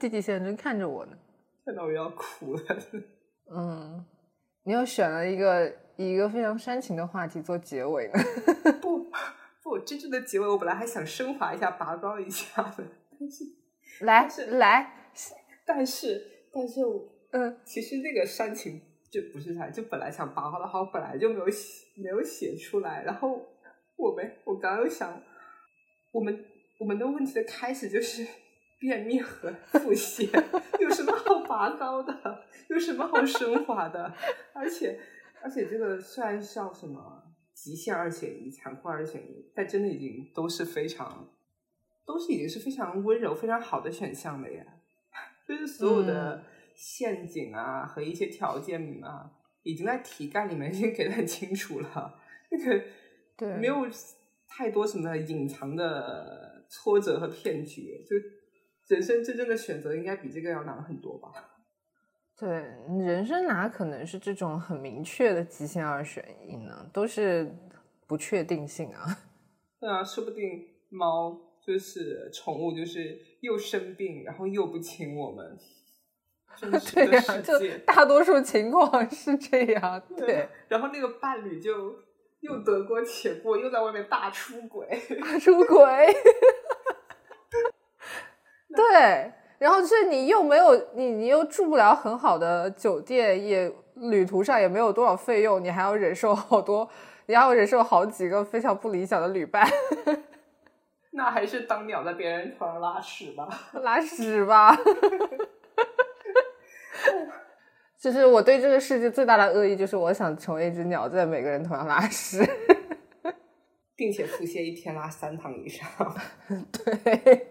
[0.00, 1.12] 弟弟现在正看着我呢，
[1.68, 2.62] 看到我要哭了。
[3.54, 4.02] 嗯，
[4.64, 8.14] 你又选了一个一个非常煽情的话题做结尾呢。
[8.80, 9.04] 不
[9.62, 12.82] 不，真正的结尾我本来还想升华一下、拔高一下的，
[13.20, 13.44] 但是
[14.06, 15.10] 来是来，
[15.66, 18.80] 但是但是我嗯，其实那个煽情
[19.12, 23.02] 就不是煽，就本来想拔高的话，我本来就没有写没有写出来。
[23.02, 23.38] 然后
[23.98, 25.22] 我们我刚刚又想，
[26.14, 26.46] 我们
[26.80, 28.26] 我们的问题的开始就是
[28.78, 30.28] 便秘和腹泻，
[30.80, 32.44] 有什么好拔高的？
[32.68, 34.14] 有什么好升华的？
[34.54, 34.98] 而且
[35.42, 37.22] 而且这个虽然叫什么
[37.54, 41.28] 极限二选一、残酷二选一，但真的已经都是非常
[42.06, 44.64] 都是已经是非常温柔、非常好的选项了呀。
[45.46, 49.30] 就是所有的陷阱啊和一些条件啊，
[49.62, 52.20] 已经在题干里面已经给的很清楚了。
[52.50, 52.84] 那个
[53.36, 53.86] 对，没有
[54.46, 58.14] 太多什么隐藏的挫折和骗局，就
[58.88, 61.32] 人生真正的选择应该比这个要难很多吧。
[62.38, 62.48] 对，
[63.00, 66.88] 人生哪可能是这种很明确的极限二选一呢？
[66.92, 67.52] 都是
[68.06, 69.18] 不确定性啊。
[69.80, 75.58] 对啊，说不定猫就是宠物，就是又生病，然后又不亲我们。
[76.94, 77.52] 对呀、就，
[77.84, 80.02] 大多数情况是这样。
[80.16, 81.94] 对，然后那个伴侣就
[82.40, 84.88] 又得过且过，又在外面大出轨。
[85.20, 86.06] 大出轨。
[88.78, 96.88] 对，然后就是你又没有你，你又住不了很好的酒店，也旅途上也没有多少费用，你还要忍受好多，
[97.26, 99.68] 你还要忍受好几个非常不理想的旅伴，
[101.10, 103.48] 那还是当鸟在别人头上拉屎吧。
[103.72, 104.78] 拉屎吧。
[107.98, 112.48] 就是我对这个世界最大的恶意，就是我想成为一只鸟，在每个人头上拉屎。
[113.96, 115.84] 并且腹泻一天拉三趟以上。
[116.70, 117.47] 对对，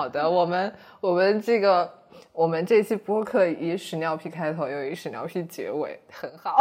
[0.00, 1.92] 好的，我们我们这个
[2.32, 6.56] 我们这期播客以屎尿屁开头，又以屎尿屁结尾，很好。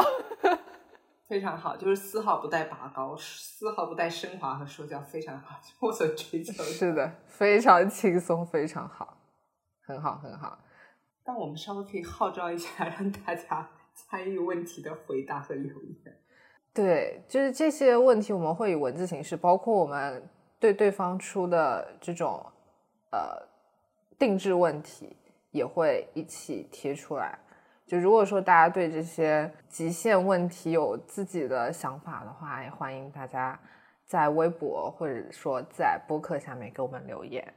[1.30, 6.64] 非常好，就是丝毫不带拔高，丝毫不带升华和说教，非常好，就 我所追求的。
[6.66, 9.18] 是的，非常轻松，非常好，
[9.88, 10.60] 很好，很好。
[11.24, 16.14] 但我们稍微可以号召一下，让大家参与问题的回答和留言。
[16.74, 20.30] 对，就是这些问题，我们会以文字形式，包括我们
[20.60, 22.46] 对对方出的这种
[23.12, 23.42] 呃
[24.18, 25.16] 定制问题，
[25.52, 27.38] 也会一起贴出来。
[27.88, 33.60] 就如果说大家对这些极限问题有自己的想法的话，也欢迎大家
[34.06, 37.54] 在微博或者说在播客下面给我们留言。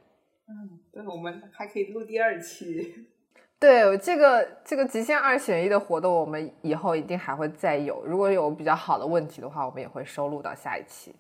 [0.49, 3.09] 嗯，对，我们还可以录第二期。
[3.61, 8.05] 对这个这个极限二选一的活动，我们以后一定还会再有。
[8.05, 11.15] 如果有比较好的问题的话，我们也会收录到下一期。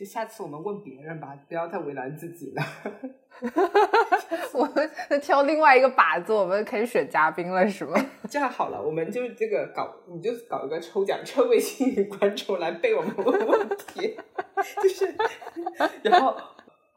[0.00, 2.62] 就下次我们问别人吧，不要再为难自己了。
[4.54, 8.02] 我们挑另外一个靶子，我们可以选嘉宾了，是吗？
[8.30, 14.16] 这样好了，我们就这个搞，你就搞一个抽奖，抽位幸运观众来被我们问问题，
[14.82, 15.14] 就是，
[16.02, 16.34] 然后。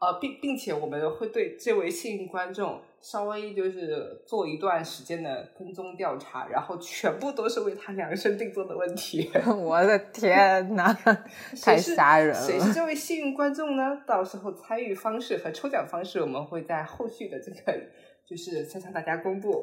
[0.00, 9.30] 呃，并并且我们会对这位幸运观众稍微就是做一段时间的跟踪调查，然后全部都是为他量身定做的问题。
[9.58, 10.90] 我的天哪，
[11.62, 12.34] 太吓人了！
[12.34, 14.02] 谁是这位幸运观众呢？
[14.06, 17.78] 到时候参与方式和抽奖方式，我们会在后续的这个
[18.26, 19.62] 就是再向大家公布。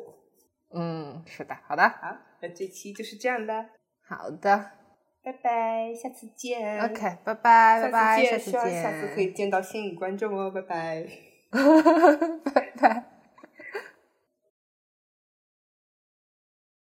[0.73, 3.65] 嗯，是的，好的，好，那这期就是这样的，
[4.07, 4.71] 好的。
[5.23, 6.79] 拜拜，下次见。
[6.81, 8.51] OK，拜拜，拜拜，下次见。
[8.51, 11.07] 希望下次可以见到幸运观众哦，拜拜，
[12.53, 13.10] 拜拜。